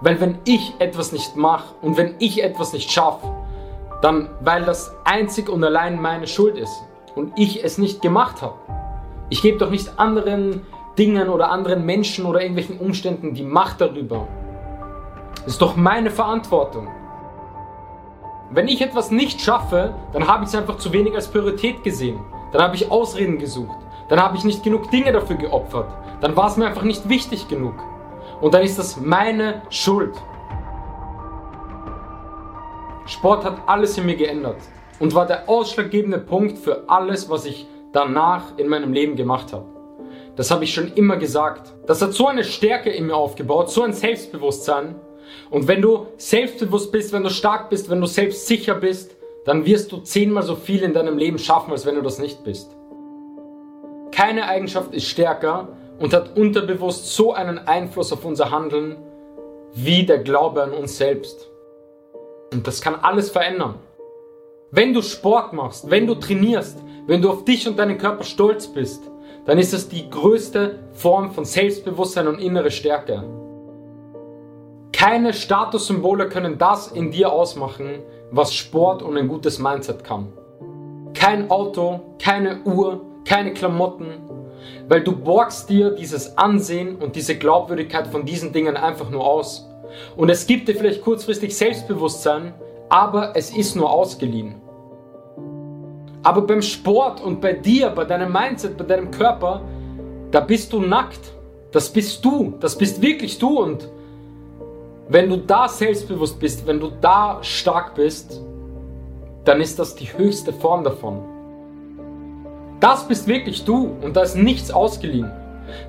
Weil 0.00 0.20
wenn 0.20 0.38
ich 0.44 0.74
etwas 0.78 1.12
nicht 1.12 1.36
mache 1.36 1.74
und 1.80 1.96
wenn 1.96 2.14
ich 2.18 2.42
etwas 2.42 2.72
nicht 2.72 2.90
schaffe, 2.90 3.26
dann 4.00 4.28
weil 4.40 4.64
das 4.64 4.94
einzig 5.04 5.48
und 5.48 5.62
allein 5.62 6.00
meine 6.00 6.26
Schuld 6.26 6.56
ist 6.56 6.82
und 7.14 7.32
ich 7.36 7.64
es 7.64 7.78
nicht 7.78 8.02
gemacht 8.02 8.42
habe. 8.42 8.54
Ich 9.28 9.42
gebe 9.42 9.58
doch 9.58 9.70
nicht 9.70 9.98
anderen 9.98 10.66
Dingen 10.98 11.28
oder 11.28 11.50
anderen 11.50 11.86
Menschen 11.86 12.26
oder 12.26 12.40
irgendwelchen 12.40 12.78
Umständen 12.78 13.34
die 13.34 13.44
Macht 13.44 13.80
darüber, 13.80 14.26
das 15.44 15.54
ist 15.54 15.62
doch 15.62 15.74
meine 15.74 16.10
Verantwortung. 16.10 16.86
Wenn 18.50 18.68
ich 18.68 18.80
etwas 18.80 19.10
nicht 19.10 19.40
schaffe, 19.40 19.94
dann 20.12 20.28
habe 20.28 20.44
ich 20.44 20.50
es 20.50 20.54
einfach 20.54 20.76
zu 20.76 20.92
wenig 20.92 21.14
als 21.14 21.26
Priorität 21.26 21.82
gesehen. 21.82 22.20
Dann 22.52 22.62
habe 22.62 22.76
ich 22.76 22.90
Ausreden 22.92 23.38
gesucht. 23.38 23.76
Dann 24.12 24.22
habe 24.22 24.36
ich 24.36 24.44
nicht 24.44 24.62
genug 24.62 24.90
Dinge 24.90 25.10
dafür 25.10 25.36
geopfert. 25.36 25.90
Dann 26.20 26.36
war 26.36 26.46
es 26.46 26.58
mir 26.58 26.66
einfach 26.66 26.82
nicht 26.82 27.08
wichtig 27.08 27.48
genug. 27.48 27.72
Und 28.42 28.52
dann 28.52 28.62
ist 28.62 28.78
das 28.78 28.98
meine 29.00 29.62
Schuld. 29.70 30.14
Sport 33.06 33.42
hat 33.42 33.62
alles 33.64 33.96
in 33.96 34.04
mir 34.04 34.16
geändert 34.16 34.58
und 34.98 35.14
war 35.14 35.24
der 35.24 35.48
ausschlaggebende 35.48 36.18
Punkt 36.18 36.58
für 36.58 36.90
alles, 36.90 37.30
was 37.30 37.46
ich 37.46 37.66
danach 37.94 38.58
in 38.58 38.68
meinem 38.68 38.92
Leben 38.92 39.16
gemacht 39.16 39.50
habe. 39.54 39.64
Das 40.36 40.50
habe 40.50 40.64
ich 40.64 40.74
schon 40.74 40.92
immer 40.92 41.16
gesagt. 41.16 41.72
Das 41.86 42.02
hat 42.02 42.12
so 42.12 42.26
eine 42.26 42.44
Stärke 42.44 42.90
in 42.90 43.06
mir 43.06 43.16
aufgebaut, 43.16 43.70
so 43.70 43.82
ein 43.82 43.94
Selbstbewusstsein. 43.94 44.94
Und 45.48 45.68
wenn 45.68 45.80
du 45.80 46.08
selbstbewusst 46.18 46.92
bist, 46.92 47.14
wenn 47.14 47.22
du 47.22 47.30
stark 47.30 47.70
bist, 47.70 47.88
wenn 47.88 48.02
du 48.02 48.06
selbstsicher 48.06 48.74
bist, 48.74 49.16
dann 49.46 49.64
wirst 49.64 49.90
du 49.90 50.00
zehnmal 50.00 50.42
so 50.42 50.54
viel 50.54 50.82
in 50.82 50.92
deinem 50.92 51.16
Leben 51.16 51.38
schaffen, 51.38 51.70
als 51.70 51.86
wenn 51.86 51.94
du 51.94 52.02
das 52.02 52.18
nicht 52.18 52.44
bist. 52.44 52.76
Keine 54.12 54.46
Eigenschaft 54.46 54.94
ist 54.94 55.06
stärker 55.06 55.68
und 55.98 56.12
hat 56.12 56.36
unterbewusst 56.36 57.14
so 57.14 57.32
einen 57.32 57.58
Einfluss 57.58 58.12
auf 58.12 58.24
unser 58.24 58.50
Handeln 58.50 58.96
wie 59.74 60.04
der 60.04 60.18
Glaube 60.18 60.62
an 60.62 60.72
uns 60.72 60.98
selbst. 60.98 61.50
Und 62.52 62.66
das 62.66 62.82
kann 62.82 62.96
alles 62.96 63.30
verändern. 63.30 63.76
Wenn 64.70 64.92
du 64.92 65.02
Sport 65.02 65.54
machst, 65.54 65.90
wenn 65.90 66.06
du 66.06 66.14
trainierst, 66.14 66.78
wenn 67.06 67.22
du 67.22 67.30
auf 67.30 67.44
dich 67.44 67.66
und 67.66 67.78
deinen 67.78 67.98
Körper 67.98 68.24
stolz 68.24 68.66
bist, 68.66 69.02
dann 69.46 69.58
ist 69.58 69.74
es 69.74 69.88
die 69.88 70.08
größte 70.08 70.78
Form 70.92 71.32
von 71.32 71.44
Selbstbewusstsein 71.44 72.28
und 72.28 72.38
innere 72.38 72.70
Stärke. 72.70 73.24
Keine 74.92 75.32
Statussymbole 75.32 76.28
können 76.28 76.58
das 76.58 76.92
in 76.92 77.10
dir 77.10 77.32
ausmachen, 77.32 78.02
was 78.30 78.54
Sport 78.54 79.02
und 79.02 79.16
ein 79.16 79.28
gutes 79.28 79.58
Mindset 79.58 80.04
kann. 80.04 80.32
Kein 81.14 81.50
Auto, 81.50 82.00
keine 82.18 82.62
Uhr, 82.64 83.00
keine 83.24 83.52
Klamotten, 83.52 84.22
weil 84.88 85.02
du 85.02 85.16
borgst 85.16 85.68
dir 85.68 85.90
dieses 85.90 86.36
Ansehen 86.36 86.96
und 86.96 87.16
diese 87.16 87.36
Glaubwürdigkeit 87.36 88.06
von 88.06 88.24
diesen 88.24 88.52
Dingen 88.52 88.76
einfach 88.76 89.10
nur 89.10 89.24
aus. 89.24 89.68
Und 90.16 90.30
es 90.30 90.46
gibt 90.46 90.68
dir 90.68 90.74
vielleicht 90.74 91.02
kurzfristig 91.02 91.56
Selbstbewusstsein, 91.56 92.54
aber 92.88 93.36
es 93.36 93.50
ist 93.50 93.76
nur 93.76 93.90
ausgeliehen. 93.90 94.56
Aber 96.22 96.42
beim 96.42 96.62
Sport 96.62 97.20
und 97.20 97.40
bei 97.40 97.52
dir, 97.52 97.90
bei 97.90 98.04
deinem 98.04 98.32
Mindset, 98.32 98.76
bei 98.76 98.84
deinem 98.84 99.10
Körper, 99.10 99.62
da 100.30 100.40
bist 100.40 100.72
du 100.72 100.80
nackt. 100.80 101.32
Das 101.72 101.92
bist 101.92 102.24
du. 102.24 102.54
Das 102.60 102.76
bist 102.76 103.02
wirklich 103.02 103.38
du. 103.38 103.60
Und 103.60 103.88
wenn 105.08 105.28
du 105.28 105.38
da 105.38 105.68
selbstbewusst 105.68 106.38
bist, 106.38 106.66
wenn 106.66 106.78
du 106.78 106.90
da 107.00 107.38
stark 107.42 107.94
bist, 107.94 108.40
dann 109.44 109.60
ist 109.60 109.78
das 109.78 109.96
die 109.96 110.06
höchste 110.16 110.52
Form 110.52 110.84
davon. 110.84 111.31
Das 112.82 113.06
bist 113.06 113.28
wirklich 113.28 113.64
du 113.64 113.96
und 114.02 114.16
da 114.16 114.22
ist 114.22 114.34
nichts 114.34 114.72
ausgeliehen. 114.72 115.30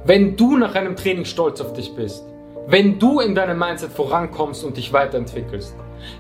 Wenn 0.06 0.38
du 0.38 0.56
nach 0.58 0.76
einem 0.76 0.96
Training 0.96 1.26
stolz 1.26 1.60
auf 1.60 1.74
dich 1.74 1.96
bist, 1.96 2.24
wenn 2.68 3.00
du 3.00 3.20
in 3.20 3.34
deinem 3.34 3.58
Mindset 3.58 3.92
vorankommst 3.92 4.64
und 4.64 4.78
dich 4.78 4.94
weiterentwickelst, 4.94 5.76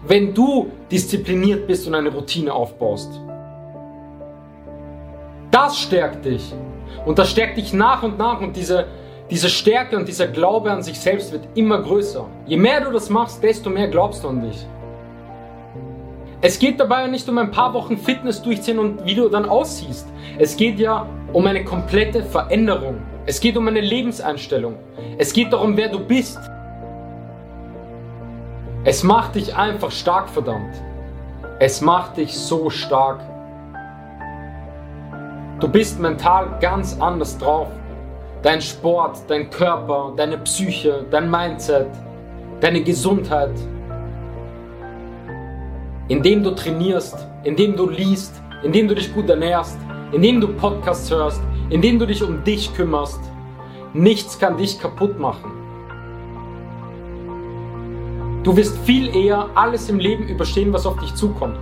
wenn 0.08 0.34
du 0.34 0.72
diszipliniert 0.92 1.68
bist 1.68 1.86
und 1.86 1.94
eine 1.94 2.10
Routine 2.10 2.51
aufbaust, 2.51 3.12
das 5.51 5.77
stärkt 5.77 6.25
dich. 6.25 6.51
Und 7.06 7.20
das 7.20 7.30
stärkt 7.30 7.58
dich 7.58 7.72
nach 7.72 8.01
und 8.01 8.18
nach 8.18 8.42
und 8.42 8.56
diese, 8.56 8.88
diese 9.30 9.50
Stärke 9.50 9.96
und 9.96 10.08
dieser 10.08 10.25
Glaube 10.25 10.72
an 10.72 10.82
sich 10.82 11.00
selbst 11.00 11.32
wird 11.32 11.48
immer 11.53 11.84
größer. 11.84 12.25
Je 12.48 12.58
mehr 12.58 12.82
du 12.82 12.89
das 12.89 13.12
machst, 13.12 13.44
desto 13.44 13.70
mehr 13.70 13.89
glaubst 13.89 14.24
du 14.24 14.30
an 14.30 14.42
dich. 14.42 14.65
Es 16.45 16.59
geht 16.59 16.77
dabei 16.77 17.07
nicht 17.07 17.29
um 17.29 17.38
ein 17.38 17.51
paar 17.51 17.73
Wochen 17.73 17.97
Fitness 17.97 18.41
durchziehen 18.41 18.77
und 18.77 19.05
wie 19.05 19.15
du 19.15 19.29
dann 19.29 19.45
aussiehst. 19.45 20.05
Es 20.38 20.57
geht 20.57 20.77
ja 20.77 21.07
um 21.31 21.47
eine 21.47 21.63
komplette 21.63 22.21
Veränderung. 22.21 22.97
Es 23.25 23.39
geht 23.39 23.55
um 23.55 23.65
eine 23.69 23.79
Lebenseinstellung. 23.79 24.75
Es 25.17 25.31
geht 25.31 25.53
darum, 25.53 25.77
wer 25.77 25.88
du 25.88 26.01
bist. 26.01 26.38
Es 28.83 29.03
macht 29.03 29.35
dich 29.35 29.55
einfach 29.55 29.89
stark, 29.89 30.27
verdammt. 30.27 30.75
Es 31.59 31.79
macht 31.79 32.17
dich 32.17 32.38
so 32.38 32.69
stark. 32.69 33.21
Du 35.62 35.69
bist 35.69 35.97
mental 35.97 36.57
ganz 36.59 37.00
anders 37.00 37.38
drauf. 37.38 37.69
Dein 38.41 38.62
Sport, 38.62 39.19
dein 39.29 39.50
Körper, 39.50 40.12
deine 40.17 40.38
Psyche, 40.39 41.05
dein 41.09 41.31
Mindset, 41.31 41.88
deine 42.59 42.83
Gesundheit. 42.83 43.53
Indem 46.10 46.43
du 46.43 46.51
trainierst, 46.51 47.27
indem 47.43 47.75
du 47.75 47.89
liest, 47.89 48.41
indem 48.63 48.88
du 48.88 48.95
dich 48.95 49.13
gut 49.13 49.29
ernährst, 49.29 49.77
indem 50.12 50.41
du 50.41 50.48
Podcasts 50.50 51.10
hörst, 51.10 51.41
indem 51.69 51.98
du 51.98 52.05
dich 52.05 52.22
um 52.22 52.43
dich 52.43 52.74
kümmerst. 52.75 53.19
Nichts 53.93 54.38
kann 54.38 54.57
dich 54.57 54.79
kaputt 54.79 55.19
machen. 55.19 55.51
Du 58.43 58.55
wirst 58.57 58.77
viel 58.79 59.15
eher 59.15 59.48
alles 59.55 59.88
im 59.88 60.00
Leben 60.00 60.27
überstehen, 60.27 60.74
was 60.74 60.86
auf 60.86 61.00
dich 61.00 61.15
zukommt. 61.15 61.57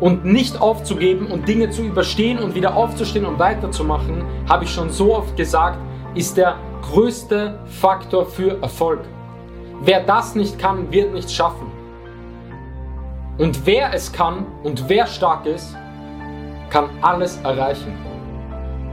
Und 0.00 0.26
nicht 0.26 0.60
aufzugeben 0.60 1.28
und 1.28 1.48
Dinge 1.48 1.70
zu 1.70 1.82
überstehen 1.82 2.38
und 2.38 2.54
wieder 2.54 2.76
aufzustehen 2.76 3.24
und 3.24 3.38
weiterzumachen, 3.38 4.22
habe 4.48 4.64
ich 4.64 4.70
schon 4.70 4.90
so 4.90 5.16
oft 5.16 5.34
gesagt, 5.36 5.78
ist 6.14 6.36
der 6.36 6.56
größte 6.82 7.58
Faktor 7.64 8.26
für 8.26 8.60
Erfolg. 8.60 9.00
Wer 9.80 10.02
das 10.02 10.34
nicht 10.34 10.58
kann, 10.58 10.92
wird 10.92 11.14
nichts 11.14 11.32
schaffen. 11.32 11.81
Und 13.38 13.64
wer 13.66 13.94
es 13.94 14.12
kann 14.12 14.46
und 14.62 14.88
wer 14.88 15.06
stark 15.06 15.46
ist, 15.46 15.74
kann 16.68 16.90
alles 17.00 17.38
erreichen. 17.42 17.96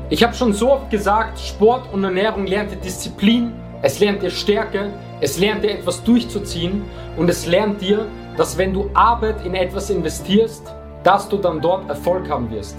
Ich 0.10 0.24
habe 0.24 0.34
schon 0.34 0.54
so 0.54 0.72
oft 0.72 0.90
gesagt, 0.90 1.38
Sport 1.38 1.94
und 1.94 2.04
Ernährung 2.04 2.48
lernt 2.48 2.72
dir 2.72 2.78
Disziplin, 2.78 3.54
es 3.82 4.00
lernt 4.00 4.22
dir 4.22 4.32
Stärke, 4.32 4.92
es 5.20 5.38
lernt 5.38 5.64
dir 5.64 5.72
etwas 5.72 6.04
durchzuziehen 6.04 6.84
und 7.18 7.30
es 7.30 7.46
lernt 7.46 7.82
dir, 7.82 8.06
dass 8.38 8.58
wenn 8.58 8.74
du 8.74 8.90
Arbeit 8.94 9.46
in 9.46 9.56
etwas 9.56 9.90
investierst, 9.90 10.74
dass 11.04 11.28
du 11.28 11.38
dann 11.38 11.62
dort 11.62 11.90
Erfolg 11.90 12.30
haben 12.30 12.50
wirst. 12.50 12.78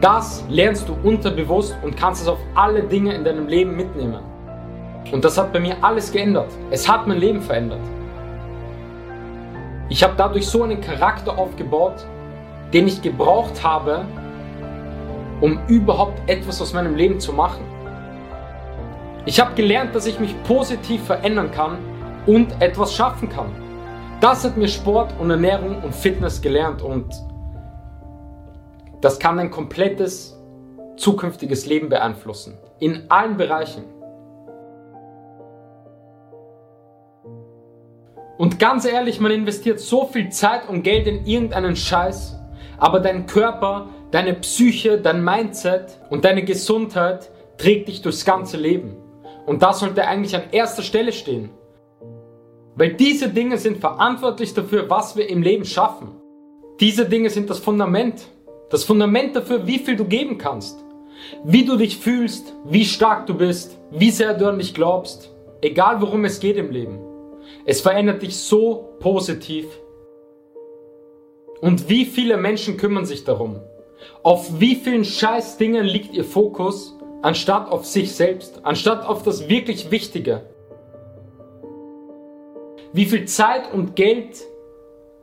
Das 0.00 0.44
lernst 0.48 0.88
du 0.88 0.96
unterbewusst 1.04 1.76
und 1.82 1.96
kannst 1.96 2.22
es 2.22 2.28
auf 2.28 2.38
alle 2.56 2.82
Dinge 2.82 3.14
in 3.14 3.24
deinem 3.24 3.46
Leben 3.46 3.76
mitnehmen. 3.76 4.20
Und 5.12 5.24
das 5.24 5.38
hat 5.38 5.52
bei 5.52 5.60
mir 5.60 5.76
alles 5.80 6.10
geändert. 6.10 6.50
Es 6.70 6.88
hat 6.88 7.06
mein 7.06 7.18
Leben 7.18 7.40
verändert. 7.40 7.80
Ich 9.92 10.02
habe 10.02 10.14
dadurch 10.16 10.46
so 10.46 10.62
einen 10.62 10.80
Charakter 10.80 11.36
aufgebaut, 11.36 12.06
den 12.72 12.88
ich 12.88 13.02
gebraucht 13.02 13.62
habe, 13.62 14.06
um 15.42 15.60
überhaupt 15.68 16.18
etwas 16.30 16.62
aus 16.62 16.72
meinem 16.72 16.94
Leben 16.94 17.20
zu 17.20 17.34
machen. 17.34 17.62
Ich 19.26 19.38
habe 19.38 19.52
gelernt, 19.52 19.94
dass 19.94 20.06
ich 20.06 20.18
mich 20.18 20.34
positiv 20.44 21.04
verändern 21.04 21.50
kann 21.50 21.76
und 22.24 22.62
etwas 22.62 22.94
schaffen 22.94 23.28
kann. 23.28 23.50
Das 24.22 24.44
hat 24.44 24.56
mir 24.56 24.68
Sport 24.68 25.12
und 25.20 25.28
Ernährung 25.28 25.82
und 25.82 25.94
Fitness 25.94 26.40
gelernt 26.40 26.80
und 26.80 27.14
das 29.02 29.18
kann 29.18 29.36
dein 29.36 29.50
komplettes 29.50 30.40
zukünftiges 30.96 31.66
Leben 31.66 31.90
beeinflussen. 31.90 32.56
In 32.78 33.10
allen 33.10 33.36
Bereichen. 33.36 33.84
Und 38.42 38.58
ganz 38.58 38.84
ehrlich, 38.84 39.20
man 39.20 39.30
investiert 39.30 39.78
so 39.78 40.06
viel 40.06 40.30
Zeit 40.30 40.68
und 40.68 40.82
Geld 40.82 41.06
in 41.06 41.24
irgendeinen 41.24 41.76
Scheiß, 41.76 42.40
aber 42.76 42.98
dein 42.98 43.26
Körper, 43.28 43.90
deine 44.10 44.34
Psyche, 44.34 44.98
dein 44.98 45.22
Mindset 45.22 46.00
und 46.10 46.24
deine 46.24 46.42
Gesundheit 46.42 47.30
trägt 47.56 47.86
dich 47.86 48.02
durchs 48.02 48.24
ganze 48.24 48.56
Leben. 48.56 48.96
Und 49.46 49.62
das 49.62 49.78
sollte 49.78 50.08
eigentlich 50.08 50.34
an 50.34 50.42
erster 50.50 50.82
Stelle 50.82 51.12
stehen. 51.12 51.50
Weil 52.74 52.94
diese 52.94 53.28
Dinge 53.28 53.58
sind 53.58 53.78
verantwortlich 53.78 54.52
dafür, 54.52 54.90
was 54.90 55.14
wir 55.14 55.30
im 55.30 55.40
Leben 55.40 55.64
schaffen. 55.64 56.08
Diese 56.80 57.08
Dinge 57.08 57.30
sind 57.30 57.48
das 57.48 57.60
Fundament. 57.60 58.24
Das 58.70 58.82
Fundament 58.82 59.36
dafür, 59.36 59.68
wie 59.68 59.78
viel 59.78 59.94
du 59.94 60.04
geben 60.04 60.36
kannst. 60.36 60.84
Wie 61.44 61.64
du 61.64 61.76
dich 61.76 61.96
fühlst, 61.96 62.52
wie 62.64 62.86
stark 62.86 63.28
du 63.28 63.34
bist, 63.34 63.78
wie 63.92 64.10
sehr 64.10 64.34
du 64.34 64.48
an 64.48 64.58
dich 64.58 64.74
glaubst. 64.74 65.30
Egal 65.60 66.00
worum 66.00 66.24
es 66.24 66.40
geht 66.40 66.56
im 66.56 66.72
Leben. 66.72 67.11
Es 67.64 67.80
verändert 67.80 68.22
dich 68.22 68.36
so 68.36 68.96
positiv. 68.98 69.66
Und 71.60 71.88
wie 71.88 72.04
viele 72.04 72.36
Menschen 72.36 72.76
kümmern 72.76 73.06
sich 73.06 73.24
darum? 73.24 73.60
Auf 74.22 74.60
wie 74.60 74.74
vielen 74.74 75.04
scheiß 75.04 75.58
Dingen 75.58 75.84
liegt 75.84 76.14
ihr 76.14 76.24
Fokus, 76.24 76.96
anstatt 77.22 77.70
auf 77.70 77.86
sich 77.86 78.12
selbst, 78.12 78.60
anstatt 78.64 79.06
auf 79.06 79.22
das 79.22 79.48
wirklich 79.48 79.90
Wichtige? 79.90 80.42
Wie 82.92 83.06
viel 83.06 83.24
Zeit 83.26 83.72
und 83.72 83.96
Geld 83.96 84.42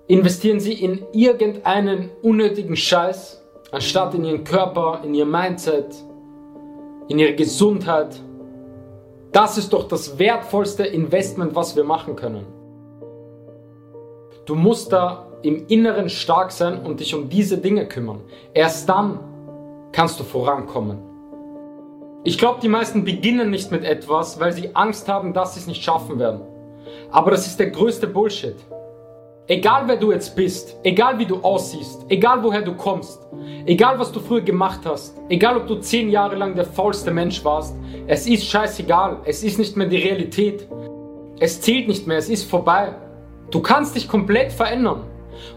investieren 0.07 0.59
sie 0.59 0.73
in 0.73 1.05
irgendeinen 1.13 2.09
unnötigen 2.23 2.75
Scheiß, 2.75 3.43
anstatt 3.71 4.15
in 4.15 4.25
ihren 4.25 4.43
Körper, 4.43 5.01
in 5.03 5.13
ihr 5.13 5.25
Mindset, 5.25 5.93
in 7.09 7.19
ihre 7.19 7.35
Gesundheit. 7.35 8.19
Das 9.31 9.57
ist 9.57 9.73
doch 9.73 9.87
das 9.87 10.17
wertvollste 10.17 10.83
Investment, 10.83 11.55
was 11.55 11.75
wir 11.75 11.83
machen 11.83 12.15
können. 12.15 12.45
Du 14.45 14.55
musst 14.55 14.91
da 14.91 15.27
im 15.43 15.67
Inneren 15.67 16.09
stark 16.09 16.51
sein 16.51 16.81
und 16.83 16.99
dich 16.99 17.13
um 17.13 17.29
diese 17.29 17.59
Dinge 17.59 17.87
kümmern. 17.87 18.21
Erst 18.53 18.89
dann 18.89 19.19
kannst 19.91 20.19
du 20.19 20.23
vorankommen. 20.23 20.97
Ich 22.23 22.37
glaube, 22.37 22.59
die 22.61 22.67
meisten 22.67 23.05
beginnen 23.05 23.49
nicht 23.49 23.71
mit 23.71 23.85
etwas, 23.85 24.39
weil 24.39 24.51
sie 24.51 24.75
Angst 24.75 25.07
haben, 25.07 25.33
dass 25.33 25.53
sie 25.53 25.61
es 25.61 25.67
nicht 25.67 25.83
schaffen 25.83 26.19
werden. 26.19 26.41
Aber 27.11 27.31
das 27.31 27.47
ist 27.47 27.59
der 27.59 27.69
größte 27.69 28.07
Bullshit. 28.07 28.57
Egal 29.49 29.87
wer 29.87 29.97
du 29.97 30.11
jetzt 30.11 30.35
bist, 30.35 30.77
egal 30.83 31.17
wie 31.17 31.25
du 31.25 31.37
aussiehst, 31.41 32.05
egal 32.07 32.41
woher 32.43 32.61
du 32.61 32.75
kommst, 32.75 33.27
egal 33.65 33.97
was 33.97 34.11
du 34.11 34.19
früher 34.19 34.41
gemacht 34.41 34.81
hast, 34.85 35.17
egal 35.27 35.57
ob 35.57 35.67
du 35.67 35.75
zehn 35.75 36.09
Jahre 36.09 36.35
lang 36.35 36.55
der 36.55 36.65
faulste 36.65 37.11
Mensch 37.11 37.43
warst, 37.43 37.75
es 38.07 38.27
ist 38.27 38.45
scheißegal, 38.45 39.17
es 39.25 39.43
ist 39.43 39.57
nicht 39.57 39.75
mehr 39.75 39.87
die 39.87 39.97
Realität. 39.97 40.67
Es 41.39 41.59
zählt 41.59 41.87
nicht 41.87 42.05
mehr, 42.05 42.17
es 42.17 42.29
ist 42.29 42.49
vorbei. 42.49 42.93
Du 43.49 43.59
kannst 43.59 43.95
dich 43.95 44.07
komplett 44.07 44.51
verändern. 44.51 45.01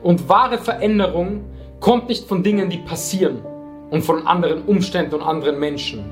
Und 0.03 0.29
wahre 0.29 0.59
Veränderung 0.59 1.45
kommt 1.81 2.09
nicht 2.09 2.27
von 2.27 2.43
Dingen, 2.43 2.71
die 2.71 2.79
passieren 2.79 3.45
und 3.91 4.03
von 4.03 4.27
anderen 4.27 4.63
Umständen 4.63 5.17
und 5.17 5.23
anderen 5.23 5.59
Menschen. 5.59 6.05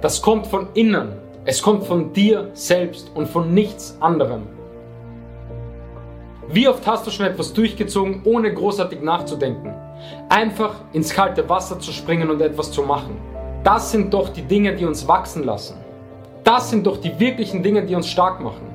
Das 0.00 0.22
kommt 0.22 0.46
von 0.46 0.68
innen. 0.74 1.16
Es 1.44 1.60
kommt 1.60 1.84
von 1.84 2.12
dir 2.12 2.50
selbst 2.52 3.10
und 3.14 3.26
von 3.26 3.52
nichts 3.52 3.96
anderem. 4.00 4.42
Wie 6.52 6.68
oft 6.68 6.86
hast 6.86 7.06
du 7.06 7.10
schon 7.10 7.24
etwas 7.24 7.54
durchgezogen, 7.54 8.20
ohne 8.24 8.52
großartig 8.52 9.00
nachzudenken? 9.00 9.72
Einfach 10.28 10.74
ins 10.92 11.14
kalte 11.14 11.48
Wasser 11.48 11.80
zu 11.80 11.92
springen 11.92 12.28
und 12.28 12.42
etwas 12.42 12.70
zu 12.70 12.82
machen. 12.82 13.16
Das 13.64 13.90
sind 13.90 14.12
doch 14.12 14.28
die 14.28 14.42
Dinge, 14.42 14.76
die 14.76 14.84
uns 14.84 15.08
wachsen 15.08 15.44
lassen. 15.44 15.78
Das 16.44 16.68
sind 16.68 16.86
doch 16.86 16.98
die 16.98 17.18
wirklichen 17.18 17.62
Dinge, 17.62 17.86
die 17.86 17.94
uns 17.94 18.06
stark 18.06 18.40
machen. 18.40 18.66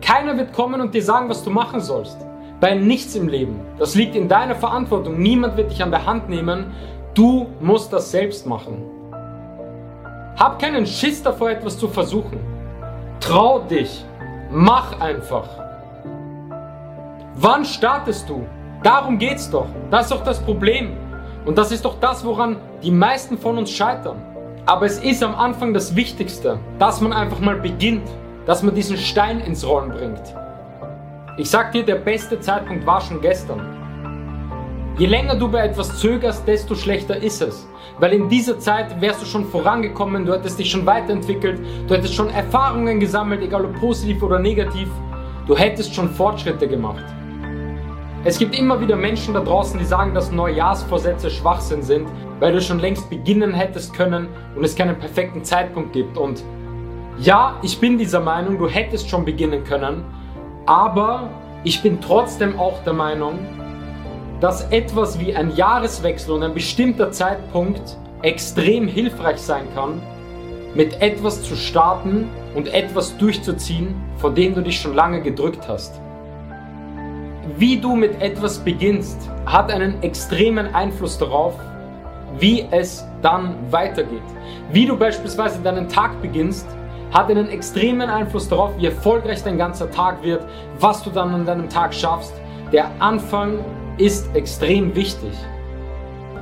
Keiner 0.00 0.38
wird 0.38 0.54
kommen 0.54 0.80
und 0.80 0.94
dir 0.94 1.02
sagen, 1.02 1.28
was 1.28 1.44
du 1.44 1.50
machen 1.50 1.80
sollst. 1.80 2.16
Bei 2.60 2.74
nichts 2.74 3.14
im 3.16 3.28
Leben. 3.28 3.60
Das 3.78 3.94
liegt 3.94 4.16
in 4.16 4.28
deiner 4.28 4.54
Verantwortung. 4.54 5.20
Niemand 5.20 5.58
wird 5.58 5.70
dich 5.70 5.82
an 5.82 5.90
der 5.90 6.06
Hand 6.06 6.30
nehmen. 6.30 6.72
Du 7.12 7.48
musst 7.60 7.92
das 7.92 8.10
selbst 8.10 8.46
machen. 8.46 8.82
Hab 10.38 10.58
keinen 10.58 10.86
Schiss 10.86 11.22
davor, 11.22 11.50
etwas 11.50 11.76
zu 11.76 11.86
versuchen. 11.86 12.53
Trau 13.20 13.60
dich. 13.60 14.04
Mach 14.50 15.00
einfach. 15.00 15.48
Wann 17.34 17.64
startest 17.64 18.28
du? 18.28 18.46
Darum 18.82 19.18
geht's 19.18 19.50
doch. 19.50 19.66
Das 19.90 20.02
ist 20.02 20.12
doch 20.12 20.24
das 20.24 20.40
Problem. 20.40 20.96
Und 21.44 21.58
das 21.58 21.72
ist 21.72 21.84
doch 21.84 21.98
das, 22.00 22.24
woran 22.24 22.56
die 22.82 22.90
meisten 22.90 23.38
von 23.38 23.58
uns 23.58 23.70
scheitern. 23.70 24.22
Aber 24.66 24.86
es 24.86 24.98
ist 24.98 25.22
am 25.22 25.34
Anfang 25.34 25.74
das 25.74 25.94
Wichtigste, 25.96 26.58
dass 26.78 27.00
man 27.00 27.12
einfach 27.12 27.40
mal 27.40 27.56
beginnt 27.56 28.08
dass 28.46 28.62
man 28.62 28.74
diesen 28.74 28.96
Stein 28.96 29.40
ins 29.40 29.66
Rollen 29.66 29.90
bringt. 29.90 30.34
Ich 31.36 31.50
sag 31.50 31.72
dir, 31.72 31.84
der 31.84 31.96
beste 31.96 32.38
Zeitpunkt 32.40 32.86
war 32.86 33.00
schon 33.00 33.20
gestern. 33.20 33.60
Je 34.96 35.06
länger 35.06 35.34
du 35.34 35.48
bei 35.48 35.64
etwas 35.64 35.98
zögerst, 35.98 36.46
desto 36.46 36.76
schlechter 36.76 37.20
ist 37.20 37.42
es. 37.42 37.68
Weil 37.98 38.12
in 38.12 38.28
dieser 38.28 38.60
Zeit 38.60 39.00
wärst 39.00 39.22
du 39.22 39.26
schon 39.26 39.44
vorangekommen, 39.44 40.24
du 40.24 40.32
hättest 40.32 40.56
dich 40.60 40.70
schon 40.70 40.86
weiterentwickelt, 40.86 41.60
du 41.88 41.94
hättest 41.94 42.14
schon 42.14 42.30
Erfahrungen 42.30 43.00
gesammelt, 43.00 43.42
egal 43.42 43.64
ob 43.64 43.74
positiv 43.80 44.22
oder 44.22 44.38
negativ. 44.38 44.88
Du 45.48 45.56
hättest 45.56 45.96
schon 45.96 46.08
Fortschritte 46.10 46.68
gemacht. 46.68 47.04
Es 48.22 48.38
gibt 48.38 48.56
immer 48.56 48.80
wieder 48.80 48.94
Menschen 48.94 49.34
da 49.34 49.40
draußen, 49.40 49.80
die 49.80 49.84
sagen, 49.84 50.14
dass 50.14 50.30
Neujahrsvorsätze 50.30 51.28
Schwachsinn 51.28 51.82
sind, 51.82 52.08
weil 52.38 52.52
du 52.52 52.60
schon 52.60 52.78
längst 52.78 53.10
beginnen 53.10 53.52
hättest 53.52 53.94
können 53.94 54.28
und 54.54 54.62
es 54.62 54.76
keinen 54.76 54.96
perfekten 54.96 55.42
Zeitpunkt 55.42 55.92
gibt. 55.92 56.16
Und 56.16 56.44
ja, 57.18 57.58
ich 57.62 57.80
bin 57.80 57.98
dieser 57.98 58.20
Meinung, 58.20 58.58
du 58.58 58.68
hättest 58.68 59.10
schon 59.10 59.24
beginnen 59.24 59.64
können, 59.64 60.04
aber 60.66 61.30
ich 61.64 61.82
bin 61.82 62.00
trotzdem 62.00 62.60
auch 62.60 62.82
der 62.84 62.92
Meinung, 62.92 63.40
dass 64.40 64.70
etwas 64.70 65.18
wie 65.18 65.34
ein 65.34 65.54
Jahreswechsel 65.54 66.34
und 66.34 66.42
ein 66.42 66.54
bestimmter 66.54 67.10
Zeitpunkt 67.12 67.96
extrem 68.22 68.88
hilfreich 68.88 69.38
sein 69.38 69.66
kann, 69.74 70.00
mit 70.74 71.00
etwas 71.00 71.42
zu 71.42 71.56
starten 71.56 72.28
und 72.54 72.72
etwas 72.72 73.16
durchzuziehen, 73.16 73.94
vor 74.16 74.30
dem 74.30 74.54
du 74.54 74.62
dich 74.62 74.80
schon 74.80 74.94
lange 74.94 75.22
gedrückt 75.22 75.68
hast. 75.68 76.00
Wie 77.56 77.76
du 77.76 77.94
mit 77.94 78.20
etwas 78.20 78.58
beginnst, 78.58 79.30
hat 79.46 79.70
einen 79.70 80.02
extremen 80.02 80.74
Einfluss 80.74 81.18
darauf, 81.18 81.54
wie 82.38 82.66
es 82.70 83.06
dann 83.22 83.54
weitergeht. 83.70 84.22
Wie 84.72 84.86
du 84.86 84.96
beispielsweise 84.96 85.60
deinen 85.60 85.88
Tag 85.88 86.20
beginnst, 86.20 86.66
hat 87.12 87.30
einen 87.30 87.48
extremen 87.48 88.08
Einfluss 88.10 88.48
darauf, 88.48 88.76
wie 88.76 88.86
erfolgreich 88.86 89.44
dein 89.44 89.56
ganzer 89.56 89.90
Tag 89.90 90.22
wird, 90.24 90.44
was 90.80 91.02
du 91.02 91.10
dann 91.10 91.32
an 91.32 91.46
deinem 91.46 91.68
Tag 91.68 91.94
schaffst. 91.94 92.34
Der 92.72 92.90
Anfang 92.98 93.58
ist 93.98 94.34
extrem 94.34 94.94
wichtig. 94.94 95.32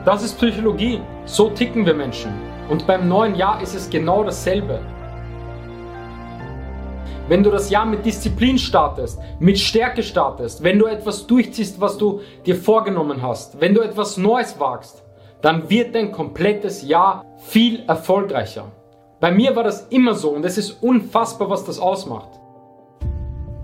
Das 0.04 0.22
ist 0.22 0.38
Psychologie. 0.38 1.00
So 1.26 1.50
ticken 1.50 1.84
wir 1.84 1.94
Menschen. 1.94 2.32
Und 2.68 2.86
beim 2.86 3.08
neuen 3.08 3.34
Jahr 3.34 3.60
ist 3.60 3.74
es 3.74 3.90
genau 3.90 4.24
dasselbe. 4.24 4.80
Wenn 7.28 7.42
du 7.42 7.50
das 7.50 7.70
Jahr 7.70 7.86
mit 7.86 8.04
Disziplin 8.04 8.58
startest, 8.58 9.20
mit 9.38 9.58
Stärke 9.58 10.02
startest, 10.02 10.62
wenn 10.62 10.78
du 10.78 10.86
etwas 10.86 11.26
durchziehst, 11.26 11.80
was 11.80 11.96
du 11.98 12.20
dir 12.44 12.56
vorgenommen 12.56 13.22
hast, 13.22 13.60
wenn 13.60 13.74
du 13.74 13.80
etwas 13.80 14.16
Neues 14.16 14.58
wagst, 14.58 15.02
dann 15.40 15.68
wird 15.70 15.94
dein 15.94 16.10
komplettes 16.10 16.82
Jahr 16.82 17.24
viel 17.38 17.84
erfolgreicher. 17.86 18.64
Bei 19.20 19.30
mir 19.30 19.54
war 19.54 19.62
das 19.64 19.86
immer 19.88 20.14
so 20.14 20.30
und 20.30 20.44
es 20.44 20.58
ist 20.58 20.82
unfassbar, 20.82 21.48
was 21.48 21.64
das 21.64 21.78
ausmacht. 21.78 22.30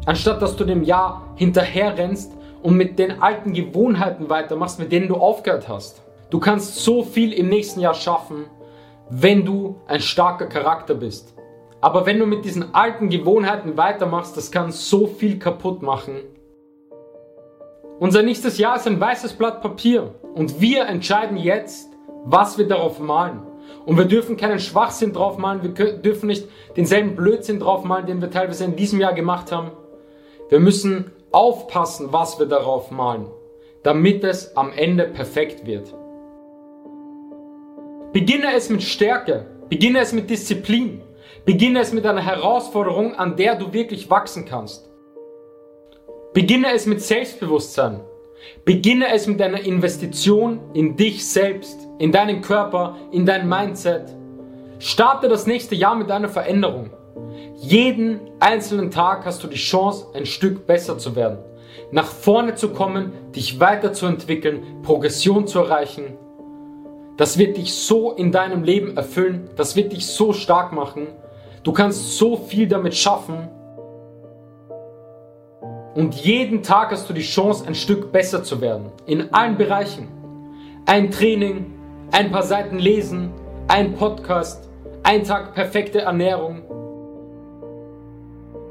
Anstatt 0.06 0.40
dass 0.40 0.56
du 0.56 0.64
dem 0.64 0.82
Jahr 0.82 1.22
hinterher 1.34 1.98
rennst 1.98 2.37
und 2.62 2.76
mit 2.76 2.98
den 2.98 3.22
alten 3.22 3.52
Gewohnheiten 3.52 4.28
weitermachst, 4.28 4.78
mit 4.78 4.92
denen 4.92 5.08
du 5.08 5.16
aufgehört 5.16 5.68
hast. 5.68 6.02
Du 6.30 6.38
kannst 6.38 6.76
so 6.76 7.02
viel 7.02 7.32
im 7.32 7.48
nächsten 7.48 7.80
Jahr 7.80 7.94
schaffen, 7.94 8.46
wenn 9.10 9.44
du 9.44 9.80
ein 9.86 10.00
starker 10.00 10.46
Charakter 10.46 10.94
bist. 10.94 11.34
Aber 11.80 12.06
wenn 12.06 12.18
du 12.18 12.26
mit 12.26 12.44
diesen 12.44 12.74
alten 12.74 13.08
Gewohnheiten 13.08 13.76
weitermachst, 13.76 14.36
das 14.36 14.50
kann 14.50 14.72
so 14.72 15.06
viel 15.06 15.38
kaputt 15.38 15.80
machen. 15.82 16.16
Unser 18.00 18.22
nächstes 18.22 18.58
Jahr 18.58 18.76
ist 18.76 18.86
ein 18.86 19.00
weißes 19.00 19.34
Blatt 19.34 19.62
Papier 19.62 20.14
und 20.34 20.60
wir 20.60 20.86
entscheiden 20.86 21.36
jetzt, 21.36 21.90
was 22.24 22.58
wir 22.58 22.68
darauf 22.68 23.00
malen. 23.00 23.42
Und 23.86 23.96
wir 23.96 24.04
dürfen 24.04 24.36
keinen 24.36 24.60
Schwachsinn 24.60 25.12
draufmalen, 25.12 25.62
wir 25.62 25.70
dürfen 25.98 26.26
nicht 26.26 26.48
denselben 26.76 27.16
Blödsinn 27.16 27.58
draufmalen, 27.60 28.06
den 28.06 28.20
wir 28.20 28.30
teilweise 28.30 28.64
in 28.64 28.76
diesem 28.76 29.00
Jahr 29.00 29.14
gemacht 29.14 29.50
haben. 29.52 29.70
Wir 30.48 30.60
müssen 30.60 31.10
aufpassen, 31.32 32.12
was 32.12 32.38
wir 32.38 32.46
darauf 32.46 32.90
malen, 32.90 33.26
damit 33.82 34.24
es 34.24 34.56
am 34.56 34.72
Ende 34.72 35.04
perfekt 35.04 35.66
wird. 35.66 35.94
Beginne 38.12 38.54
es 38.54 38.70
mit 38.70 38.82
Stärke, 38.82 39.46
beginne 39.68 40.00
es 40.00 40.12
mit 40.12 40.30
Disziplin, 40.30 41.02
beginne 41.44 41.80
es 41.80 41.92
mit 41.92 42.06
einer 42.06 42.24
Herausforderung, 42.24 43.14
an 43.14 43.36
der 43.36 43.54
du 43.54 43.72
wirklich 43.72 44.10
wachsen 44.10 44.44
kannst. 44.44 44.90
Beginne 46.32 46.72
es 46.72 46.86
mit 46.86 47.02
Selbstbewusstsein, 47.02 48.00
Beginne 48.64 49.12
es 49.12 49.26
mit 49.26 49.40
einer 49.40 49.60
Investition 49.60 50.60
in 50.74 50.96
dich 50.96 51.26
selbst, 51.28 51.88
in 51.98 52.12
deinen 52.12 52.42
Körper, 52.42 52.96
in 53.12 53.24
dein 53.24 53.48
Mindset. 53.48 54.14
Starte 54.78 55.28
das 55.28 55.46
nächste 55.46 55.74
Jahr 55.74 55.94
mit 55.94 56.10
einer 56.10 56.28
Veränderung. 56.28 56.90
Jeden 57.56 58.20
einzelnen 58.40 58.90
Tag 58.90 59.24
hast 59.24 59.42
du 59.42 59.48
die 59.48 59.56
Chance, 59.56 60.06
ein 60.14 60.26
Stück 60.26 60.66
besser 60.66 60.98
zu 60.98 61.16
werden, 61.16 61.38
nach 61.90 62.06
vorne 62.06 62.54
zu 62.54 62.70
kommen, 62.70 63.12
dich 63.34 63.60
weiterzuentwickeln, 63.60 64.82
Progression 64.82 65.46
zu 65.46 65.60
erreichen. 65.60 66.16
Das 67.16 67.36
wird 67.38 67.56
dich 67.56 67.74
so 67.74 68.12
in 68.12 68.30
deinem 68.30 68.62
Leben 68.62 68.96
erfüllen, 68.96 69.50
das 69.56 69.74
wird 69.74 69.92
dich 69.92 70.06
so 70.06 70.32
stark 70.32 70.72
machen. 70.72 71.08
Du 71.64 71.72
kannst 71.72 72.16
so 72.16 72.36
viel 72.36 72.68
damit 72.68 72.94
schaffen 72.94 73.48
und 75.98 76.14
jeden 76.14 76.62
Tag 76.62 76.92
hast 76.92 77.10
du 77.10 77.12
die 77.12 77.22
Chance, 77.22 77.66
ein 77.66 77.74
Stück 77.74 78.12
besser 78.12 78.44
zu 78.44 78.60
werden. 78.60 78.92
In 79.06 79.34
allen 79.34 79.56
Bereichen. 79.56 80.06
Ein 80.86 81.10
Training, 81.10 81.74
ein 82.12 82.30
paar 82.30 82.44
Seiten 82.44 82.78
lesen, 82.78 83.32
ein 83.66 83.94
Podcast, 83.94 84.68
ein 85.02 85.24
Tag 85.24 85.54
perfekte 85.54 86.02
Ernährung. 86.02 86.62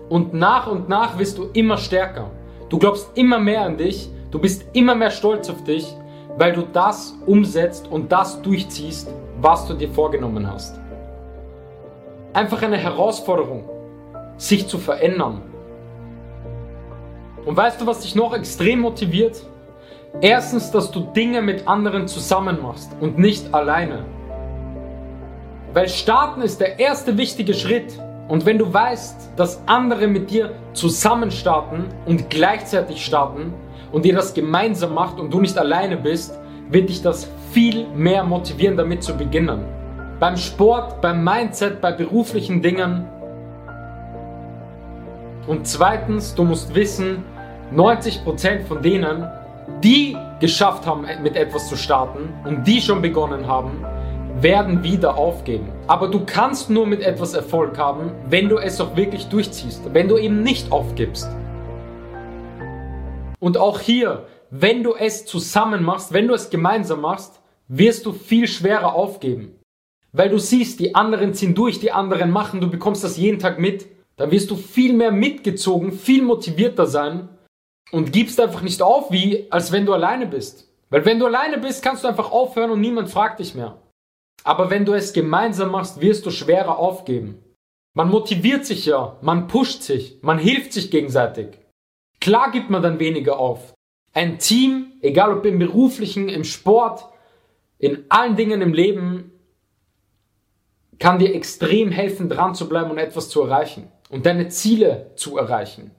Und 0.10 0.34
nach 0.34 0.68
und 0.68 0.90
nach 0.90 1.18
wirst 1.18 1.38
du 1.38 1.50
immer 1.54 1.78
stärker. 1.78 2.32
Du 2.70 2.80
glaubst 2.80 3.10
immer 3.16 3.40
mehr 3.40 3.62
an 3.62 3.78
dich, 3.78 4.10
du 4.32 4.40
bist 4.40 4.66
immer 4.74 4.96
mehr 4.96 5.12
stolz 5.12 5.50
auf 5.50 5.64
dich, 5.64 5.96
weil 6.38 6.54
du 6.54 6.64
das 6.72 7.16
umsetzt 7.26 7.88
und 7.90 8.12
das 8.12 8.42
durchziehst, 8.42 9.10
was 9.42 9.68
du 9.68 9.74
dir 9.74 9.90
vorgenommen 9.90 10.52
hast. 10.52 10.80
Einfach 12.34 12.62
eine 12.62 12.78
Herausforderung, 12.78 13.64
sich 14.38 14.68
zu 14.68 14.78
verändern, 14.78 15.42
und 17.48 17.56
weißt 17.56 17.80
du, 17.80 17.88
was 17.88 18.02
dich 18.02 18.14
noch 18.14 18.34
extrem 18.34 18.82
motiviert? 18.82 19.42
Erstens, 20.20 20.70
dass 20.70 20.92
du 20.92 21.00
Dinge 21.00 21.42
mit 21.42 21.66
anderen 21.66 22.06
zusammen 22.10 22.62
machst 22.62 22.92
und 23.00 23.18
nicht 23.18 23.54
alleine. 23.54 24.04
Weil 25.72 25.88
starten 25.88 26.42
ist 26.42 26.60
der 26.60 26.78
erste 26.78 27.18
wichtige 27.18 27.54
Schritt. 27.54 27.98
Und 28.28 28.46
wenn 28.46 28.58
du 28.58 28.72
weißt, 28.74 29.32
dass 29.38 29.62
andere 29.68 30.08
mit 30.08 30.30
dir 30.30 30.52
zusammen 30.74 31.32
starten 31.32 31.86
und 32.06 32.30
gleichzeitig 32.30 33.06
starten 33.06 33.54
und 33.92 34.06
ihr 34.06 34.14
das 34.14 34.34
gemeinsam 34.34 34.94
macht 34.94 35.20
und 35.20 35.34
du 35.34 35.40
nicht 35.40 35.58
alleine 35.58 35.96
bist, 35.96 36.38
wird 36.70 36.90
dich 36.90 37.02
das 37.02 37.30
viel 37.52 37.88
mehr 37.96 38.24
motivieren, 38.24 38.76
damit 38.76 39.02
zu 39.02 39.16
beginnen. 39.16 39.64
Beim 40.20 40.36
Sport, 40.36 41.00
beim 41.02 41.24
Mindset, 41.24 41.80
bei 41.80 41.94
beruflichen 41.94 42.62
Dingen. 42.62 43.08
Und 45.48 45.66
zweitens, 45.66 46.36
du 46.36 46.44
musst 46.44 46.76
wissen, 46.76 47.24
90% 47.74 48.64
von 48.66 48.82
denen, 48.82 49.26
die 49.82 50.18
geschafft 50.40 50.86
haben, 50.86 51.06
mit 51.24 51.36
etwas 51.36 51.70
zu 51.70 51.78
starten 51.78 52.34
und 52.44 52.66
die 52.68 52.82
schon 52.82 53.02
begonnen 53.02 53.48
haben, 53.48 53.86
werden 54.42 54.84
wieder 54.84 55.18
aufgeben. 55.18 55.72
Aber 55.88 56.10
du 56.10 56.24
kannst 56.24 56.70
nur 56.70 56.86
mit 56.86 57.02
etwas 57.02 57.34
Erfolg 57.34 57.78
haben, 57.78 58.12
wenn 58.30 58.50
du 58.50 58.58
es 58.58 58.80
auch 58.80 58.96
wirklich 58.96 59.26
durchziehst, 59.26 59.82
wenn 59.94 60.08
du 60.08 60.18
eben 60.18 60.44
nicht 60.44 60.72
aufgibst. 60.72 61.28
Und 63.40 63.58
auch 63.58 63.80
hier, 63.80 64.28
wenn 64.52 64.84
du 64.84 64.94
es 64.94 65.26
zusammen 65.26 65.84
machst, 65.84 66.14
wenn 66.14 66.28
du 66.28 66.36
es 66.36 66.52
gemeinsam 66.52 67.02
machst, 67.02 67.42
wirst 67.68 68.06
du 68.06 68.14
viel 68.14 68.48
schwerer 68.48 68.94
aufgeben. 68.94 69.56
Weil 70.12 70.30
du 70.30 70.38
siehst, 70.38 70.80
die 70.80 70.94
anderen 70.94 71.34
ziehen 71.34 71.56
durch, 71.56 71.80
die 71.80 71.92
anderen 71.92 72.30
machen, 72.30 72.62
du 72.62 72.70
bekommst 72.70 73.04
das 73.04 73.18
jeden 73.18 73.40
Tag 73.40 73.60
mit, 73.60 73.88
dann 74.18 74.32
wirst 74.32 74.52
du 74.52 74.56
viel 74.56 74.94
mehr 74.94 75.12
mitgezogen, 75.12 75.92
viel 75.92 76.22
motivierter 76.22 76.86
sein 76.86 77.30
und 77.92 78.14
gibst 78.14 78.40
einfach 78.40 78.62
nicht 78.62 78.82
auf, 78.82 79.12
wie 79.12 79.48
als 79.52 79.72
wenn 79.72 79.86
du 79.86 79.94
alleine 79.94 80.28
bist. 80.28 80.72
Weil 80.90 81.06
wenn 81.06 81.20
du 81.20 81.26
alleine 81.26 81.58
bist, 81.58 81.84
kannst 81.84 82.04
du 82.04 82.08
einfach 82.08 82.32
aufhören 82.32 82.72
und 82.72 82.82
niemand 82.82 83.10
fragt 83.10 83.40
dich 83.40 83.56
mehr. 83.56 83.78
Aber 84.48 84.70
wenn 84.70 84.86
du 84.86 84.94
es 84.94 85.12
gemeinsam 85.12 85.72
machst, 85.72 86.00
wirst 86.00 86.26
du 86.26 86.32
schwerer 86.32 86.80
aufgeben. 86.80 87.44
Man 87.94 88.08
motiviert 88.08 88.66
sich 88.66 88.86
ja, 88.86 89.18
man 89.22 89.50
pusht 89.50 89.82
sich, 89.82 90.20
man 90.22 90.40
hilft 90.40 90.72
sich 90.72 90.90
gegenseitig. 90.90 91.48
Klar 92.22 92.52
gibt 92.52 92.70
man 92.70 92.82
dann 92.82 92.98
weniger 92.98 93.40
auf. 93.40 93.74
Ein 94.14 94.40
Team, 94.40 94.94
egal 95.02 95.38
ob 95.38 95.46
im 95.46 95.60
beruflichen, 95.60 96.30
im 96.30 96.46
Sport, 96.46 97.04
in 97.78 98.06
allen 98.08 98.38
Dingen 98.38 98.62
im 98.62 98.74
Leben, 98.74 99.34
kann 100.98 101.20
dir 101.20 101.36
extrem 101.36 101.92
helfen, 101.92 102.30
dran 102.30 102.56
zu 102.56 102.70
bleiben 102.70 102.90
und 102.90 103.00
etwas 103.00 103.28
zu 103.28 103.42
erreichen 103.42 103.92
und 104.10 104.26
deine 104.26 104.48
Ziele 104.48 105.12
zu 105.18 105.38
erreichen. 105.38 105.92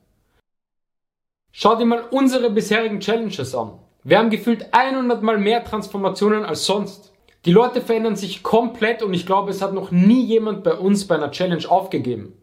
Schau 1.53 1.77
dir 1.77 1.85
mal 1.85 2.03
unsere 2.13 2.49
bisherigen 2.49 3.01
Challenges 3.01 3.55
an. 3.55 3.79
Wir 4.05 4.19
haben 4.19 4.31
gefühlt 4.31 4.73
100 4.73 5.23
mal 5.23 5.37
mehr 5.37 5.63
Transformationen 5.65 6.47
als 6.47 6.65
sonst. 6.65 7.08
Die 7.49 7.55
Leute 7.55 7.81
verändern 7.81 8.15
sich 8.15 8.43
komplett 8.43 9.03
und 9.03 9.15
ich 9.15 9.25
glaube, 9.25 9.51
es 9.51 9.63
hat 9.63 9.73
noch 9.73 9.91
nie 9.91 10.23
jemand 10.23 10.63
bei 10.65 10.75
uns 10.75 11.07
bei 11.07 11.15
einer 11.15 11.31
Challenge 11.31 11.67
aufgegeben. 11.67 12.35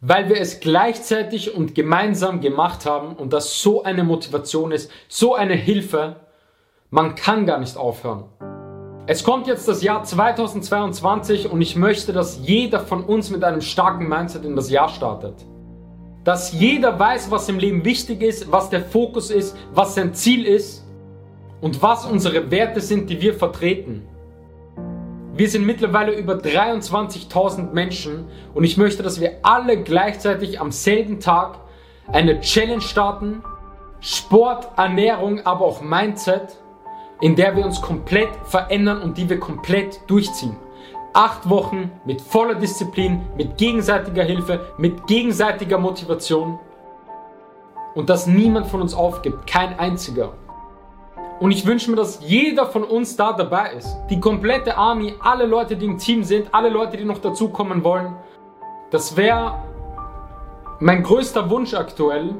Weil 0.00 0.30
wir 0.30 0.40
es 0.40 0.58
gleichzeitig 0.58 1.54
und 1.54 1.74
gemeinsam 1.74 2.40
gemacht 2.40 2.86
haben 2.86 3.14
und 3.14 3.34
das 3.34 3.60
so 3.60 3.82
eine 3.82 4.04
Motivation 4.04 4.72
ist, 4.72 4.90
so 5.06 5.34
eine 5.34 5.52
Hilfe, 5.52 6.16
man 6.88 7.14
kann 7.14 7.44
gar 7.44 7.58
nicht 7.58 7.76
aufhören. 7.76 8.24
Es 9.06 9.22
kommt 9.22 9.48
jetzt 9.48 9.68
das 9.68 9.82
Jahr 9.82 10.02
2022 10.02 11.50
und 11.50 11.60
ich 11.60 11.76
möchte, 11.76 12.14
dass 12.14 12.40
jeder 12.42 12.80
von 12.80 13.04
uns 13.04 13.28
mit 13.28 13.44
einem 13.44 13.60
starken 13.60 14.08
Mindset 14.08 14.46
in 14.46 14.56
das 14.56 14.70
Jahr 14.70 14.88
startet. 14.88 15.34
Dass 16.24 16.54
jeder 16.54 16.98
weiß, 16.98 17.30
was 17.30 17.50
im 17.50 17.58
Leben 17.58 17.84
wichtig 17.84 18.22
ist, 18.22 18.50
was 18.50 18.70
der 18.70 18.80
Fokus 18.80 19.30
ist, 19.30 19.58
was 19.74 19.94
sein 19.94 20.14
Ziel 20.14 20.46
ist 20.46 20.86
und 21.60 21.82
was 21.82 22.06
unsere 22.06 22.50
Werte 22.50 22.80
sind, 22.80 23.10
die 23.10 23.20
wir 23.20 23.34
vertreten. 23.34 24.08
Wir 25.36 25.48
sind 25.48 25.66
mittlerweile 25.66 26.12
über 26.12 26.34
23.000 26.34 27.72
Menschen 27.72 28.28
und 28.54 28.64
ich 28.64 28.76
möchte, 28.76 29.02
dass 29.02 29.20
wir 29.20 29.38
alle 29.42 29.82
gleichzeitig 29.82 30.60
am 30.60 30.70
selben 30.70 31.20
Tag 31.20 31.58
eine 32.12 32.40
Challenge 32.40 32.80
starten. 32.80 33.42
Sport, 34.00 34.68
Ernährung, 34.76 35.40
aber 35.46 35.64
auch 35.64 35.80
Mindset 35.80 36.58
in 37.20 37.36
der 37.36 37.56
wir 37.56 37.64
uns 37.64 37.80
komplett 37.80 38.28
verändern 38.44 39.00
und 39.00 39.16
die 39.16 39.28
wir 39.28 39.40
komplett 39.40 40.00
durchziehen. 40.08 40.56
Acht 41.12 41.48
Wochen 41.48 41.90
mit 42.04 42.20
voller 42.20 42.56
Disziplin, 42.56 43.22
mit 43.36 43.56
gegenseitiger 43.56 44.24
Hilfe, 44.24 44.60
mit 44.78 45.06
gegenseitiger 45.06 45.78
Motivation 45.78 46.58
und 47.94 48.10
dass 48.10 48.26
niemand 48.26 48.66
von 48.66 48.82
uns 48.82 48.94
aufgibt, 48.94 49.46
kein 49.46 49.78
einziger. 49.78 50.34
Und 51.40 51.50
ich 51.50 51.66
wünsche 51.66 51.90
mir, 51.90 51.96
dass 51.96 52.20
jeder 52.22 52.66
von 52.66 52.84
uns 52.84 53.16
da 53.16 53.32
dabei 53.32 53.72
ist. 53.72 53.96
Die 54.08 54.20
komplette 54.20 54.76
Army, 54.76 55.14
alle 55.20 55.46
Leute, 55.46 55.76
die 55.76 55.86
im 55.86 55.98
Team 55.98 56.24
sind, 56.24 56.48
alle 56.52 56.68
Leute, 56.68 56.96
die 56.96 57.04
noch 57.04 57.18
dazukommen 57.18 57.82
wollen. 57.82 58.14
Das 58.90 59.16
wäre 59.16 59.62
mein 60.78 61.02
größter 61.02 61.50
Wunsch 61.50 61.74
aktuell, 61.74 62.34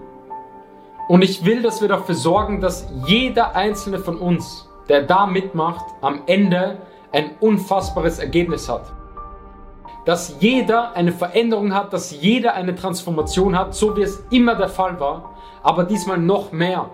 und 1.07 1.23
ich 1.23 1.45
will, 1.45 1.61
dass 1.61 1.83
wir 1.83 1.89
dafür 1.89 2.15
sorgen, 2.15 2.61
dass 2.61 2.89
jeder 3.07 3.55
einzelne 3.55 3.99
von 3.99 4.17
uns, 4.17 4.69
der 4.89 5.03
da 5.03 5.27
mitmacht, 5.27 5.85
am 6.01 6.23
Ende 6.27 6.79
ein 7.13 7.33
unfassbares 7.41 8.19
Ergebnis 8.19 8.69
hat. 8.69 8.91
Dass 10.07 10.37
jeder 10.41 10.95
eine 10.97 11.13
Veränderung 11.13 11.75
hat, 11.75 11.93
dass 11.93 12.11
jeder 12.11 12.55
eine 12.55 12.75
Transformation 12.75 13.59
hat, 13.59 13.75
so 13.75 13.97
wie 13.97 14.03
es 14.03 14.25
immer 14.31 14.55
der 14.55 14.69
Fall 14.69 14.99
war, 14.99 15.35
aber 15.63 15.85
diesmal 15.85 16.19
noch 16.19 16.53
mehr. 16.53 16.89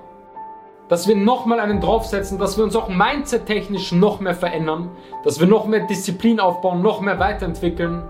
Dass 0.90 1.08
wir 1.08 1.16
nochmal 1.16 1.60
einen 1.60 1.80
draufsetzen, 1.80 2.38
dass 2.38 2.58
wir 2.58 2.64
uns 2.64 2.76
auch 2.76 2.88
mindset-technisch 2.88 3.92
noch 3.92 4.20
mehr 4.20 4.34
verändern, 4.34 4.90
dass 5.24 5.40
wir 5.40 5.46
noch 5.46 5.66
mehr 5.66 5.86
Disziplin 5.86 6.38
aufbauen, 6.40 6.82
noch 6.82 7.00
mehr 7.00 7.18
weiterentwickeln 7.18 8.02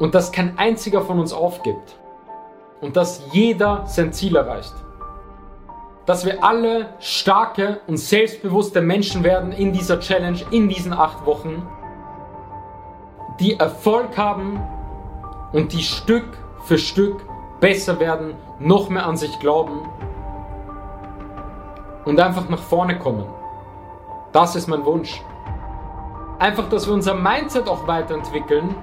und 0.00 0.16
dass 0.16 0.32
kein 0.32 0.58
einziger 0.58 1.02
von 1.02 1.20
uns 1.20 1.32
aufgibt. 1.32 1.96
Und 2.80 2.96
dass 2.96 3.22
jeder 3.30 3.84
sein 3.86 4.12
Ziel 4.12 4.34
erreicht 4.34 4.74
dass 6.06 6.24
wir 6.24 6.42
alle 6.42 6.88
starke 6.98 7.80
und 7.86 7.96
selbstbewusste 7.96 8.80
Menschen 8.80 9.22
werden 9.22 9.52
in 9.52 9.72
dieser 9.72 10.00
Challenge, 10.00 10.40
in 10.50 10.68
diesen 10.68 10.92
acht 10.92 11.24
Wochen, 11.26 11.66
die 13.38 13.58
Erfolg 13.58 14.16
haben 14.16 14.60
und 15.52 15.72
die 15.72 15.82
Stück 15.82 16.26
für 16.64 16.78
Stück 16.78 17.24
besser 17.60 18.00
werden, 18.00 18.34
noch 18.58 18.88
mehr 18.88 19.06
an 19.06 19.16
sich 19.16 19.38
glauben 19.38 19.80
und 22.04 22.20
einfach 22.20 22.48
nach 22.48 22.62
vorne 22.62 22.98
kommen. 22.98 23.26
Das 24.32 24.56
ist 24.56 24.66
mein 24.68 24.84
Wunsch. 24.84 25.20
Einfach, 26.38 26.68
dass 26.68 26.86
wir 26.86 26.94
unser 26.94 27.14
Mindset 27.14 27.68
auch 27.68 27.86
weiterentwickeln 27.86 28.74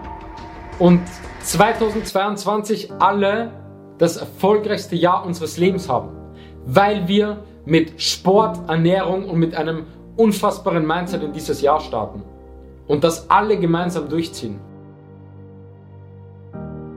und 0.78 1.02
2022 1.42 2.92
alle 3.00 3.52
das 3.98 4.18
erfolgreichste 4.18 4.96
Jahr 4.96 5.26
unseres 5.26 5.58
Lebens 5.58 5.90
haben 5.90 6.20
weil 6.66 7.08
wir 7.08 7.44
mit 7.66 8.02
Sport, 8.02 8.60
Ernährung 8.70 9.26
und 9.28 9.40
mit 9.40 9.56
einem 9.56 9.86
unfassbaren 10.18 10.86
Mindset 10.86 11.24
in 11.24 11.34
dieses 11.34 11.62
Jahr 11.62 11.80
starten 11.80 12.24
und 12.88 13.04
das 13.04 13.30
alle 13.30 13.58
gemeinsam 13.58 14.10
durchziehen. 14.10 14.60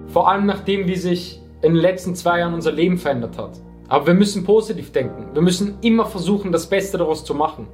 Vor 0.09 0.29
allem 0.29 0.47
nachdem, 0.47 0.87
wie 0.87 0.97
sich 0.97 1.41
in 1.63 1.75
den 1.75 1.81
letzten 1.81 2.15
zwei 2.15 2.41
Jahren 2.41 2.55
unser 2.55 2.73
Leben 2.73 2.99
verändert 2.99 3.39
hat. 3.39 3.53
Aber 3.93 4.07
wir 4.07 4.15
müssen 4.15 4.43
positiv 4.43 4.91
denken. 4.91 5.35
Wir 5.35 5.43
müssen 5.43 5.77
immer 5.83 6.07
versuchen, 6.07 6.51
das 6.51 6.67
Beste 6.67 6.97
daraus 6.97 7.27
zu 7.27 7.35
machen. 7.35 7.69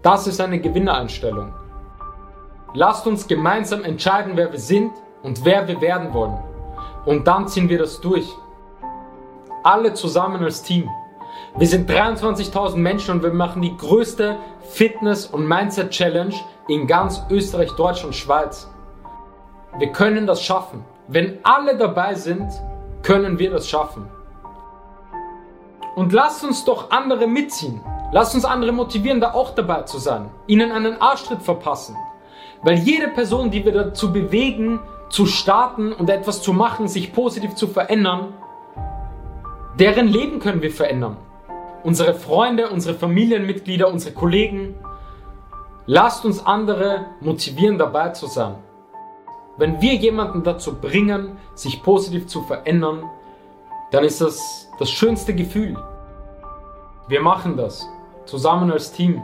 Das 0.00 0.26
ist 0.26 0.40
eine 0.40 0.58
Gewinnereinstellung. 0.58 1.52
Lasst 2.72 3.06
uns 3.06 3.26
gemeinsam 3.26 3.84
entscheiden, 3.84 4.32
wer 4.36 4.50
wir 4.50 4.58
sind 4.58 4.92
und 5.22 5.44
wer 5.44 5.68
wir 5.68 5.82
werden 5.82 6.14
wollen. 6.14 6.38
Und 7.04 7.26
dann 7.26 7.46
ziehen 7.46 7.68
wir 7.68 7.78
das 7.78 8.00
durch 8.00 8.26
alle 9.64 9.92
zusammen 9.92 10.42
als 10.42 10.62
Team. 10.62 10.88
Wir 11.58 11.66
sind 11.66 11.90
23.000 11.90 12.76
Menschen 12.76 13.16
und 13.16 13.22
wir 13.22 13.34
machen 13.34 13.60
die 13.60 13.76
größte 13.76 14.38
Fitness- 14.62 15.26
und 15.26 15.46
Mindset-Challenge 15.46 16.36
in 16.68 16.86
ganz 16.86 17.22
Österreich, 17.28 17.70
Deutschland, 17.72 18.14
Schweiz. 18.14 18.66
Wir 19.78 19.92
können 19.92 20.26
das 20.26 20.42
schaffen. 20.42 20.86
Wenn 21.06 21.36
alle 21.42 21.76
dabei 21.76 22.14
sind, 22.14 22.50
können 23.02 23.38
wir 23.38 23.50
das 23.50 23.68
schaffen. 23.68 24.15
Und 25.96 26.12
lasst 26.12 26.44
uns 26.44 26.64
doch 26.64 26.90
andere 26.90 27.26
mitziehen. 27.26 27.80
Lasst 28.12 28.36
uns 28.36 28.44
andere 28.44 28.70
motivieren, 28.70 29.20
da 29.20 29.34
auch 29.34 29.50
dabei 29.56 29.82
zu 29.82 29.98
sein. 29.98 30.30
Ihnen 30.46 30.70
einen 30.70 31.00
Arschtritt 31.00 31.42
verpassen. 31.42 31.96
Weil 32.62 32.76
jede 32.76 33.08
Person, 33.08 33.50
die 33.50 33.64
wir 33.64 33.72
dazu 33.72 34.12
bewegen, 34.12 34.78
zu 35.10 35.26
starten 35.26 35.92
und 35.92 36.08
etwas 36.08 36.40
zu 36.42 36.52
machen, 36.52 36.86
sich 36.86 37.12
positiv 37.12 37.56
zu 37.56 37.66
verändern, 37.66 38.34
Deren 39.78 40.08
Leben 40.08 40.38
können 40.38 40.62
wir 40.62 40.70
verändern. 40.70 41.18
Unsere 41.82 42.14
Freunde, 42.14 42.70
unsere 42.70 42.94
Familienmitglieder, 42.94 43.88
unsere 43.88 44.14
Kollegen. 44.14 44.74
Lasst 45.84 46.24
uns 46.24 46.44
andere 46.46 47.04
motivieren, 47.20 47.76
dabei 47.76 48.08
zu 48.08 48.26
sein. 48.26 48.54
Wenn 49.58 49.82
wir 49.82 49.94
jemanden 49.94 50.42
dazu 50.42 50.80
bringen, 50.80 51.36
sich 51.54 51.82
positiv 51.82 52.26
zu 52.26 52.40
verändern, 52.40 53.02
dann 53.90 54.04
ist 54.04 54.20
das 54.20 54.68
das 54.78 54.90
schönste 54.90 55.34
Gefühl. 55.34 55.76
Wir 57.08 57.20
machen 57.20 57.56
das 57.56 57.86
zusammen 58.24 58.70
als 58.70 58.92
Team. 58.92 59.22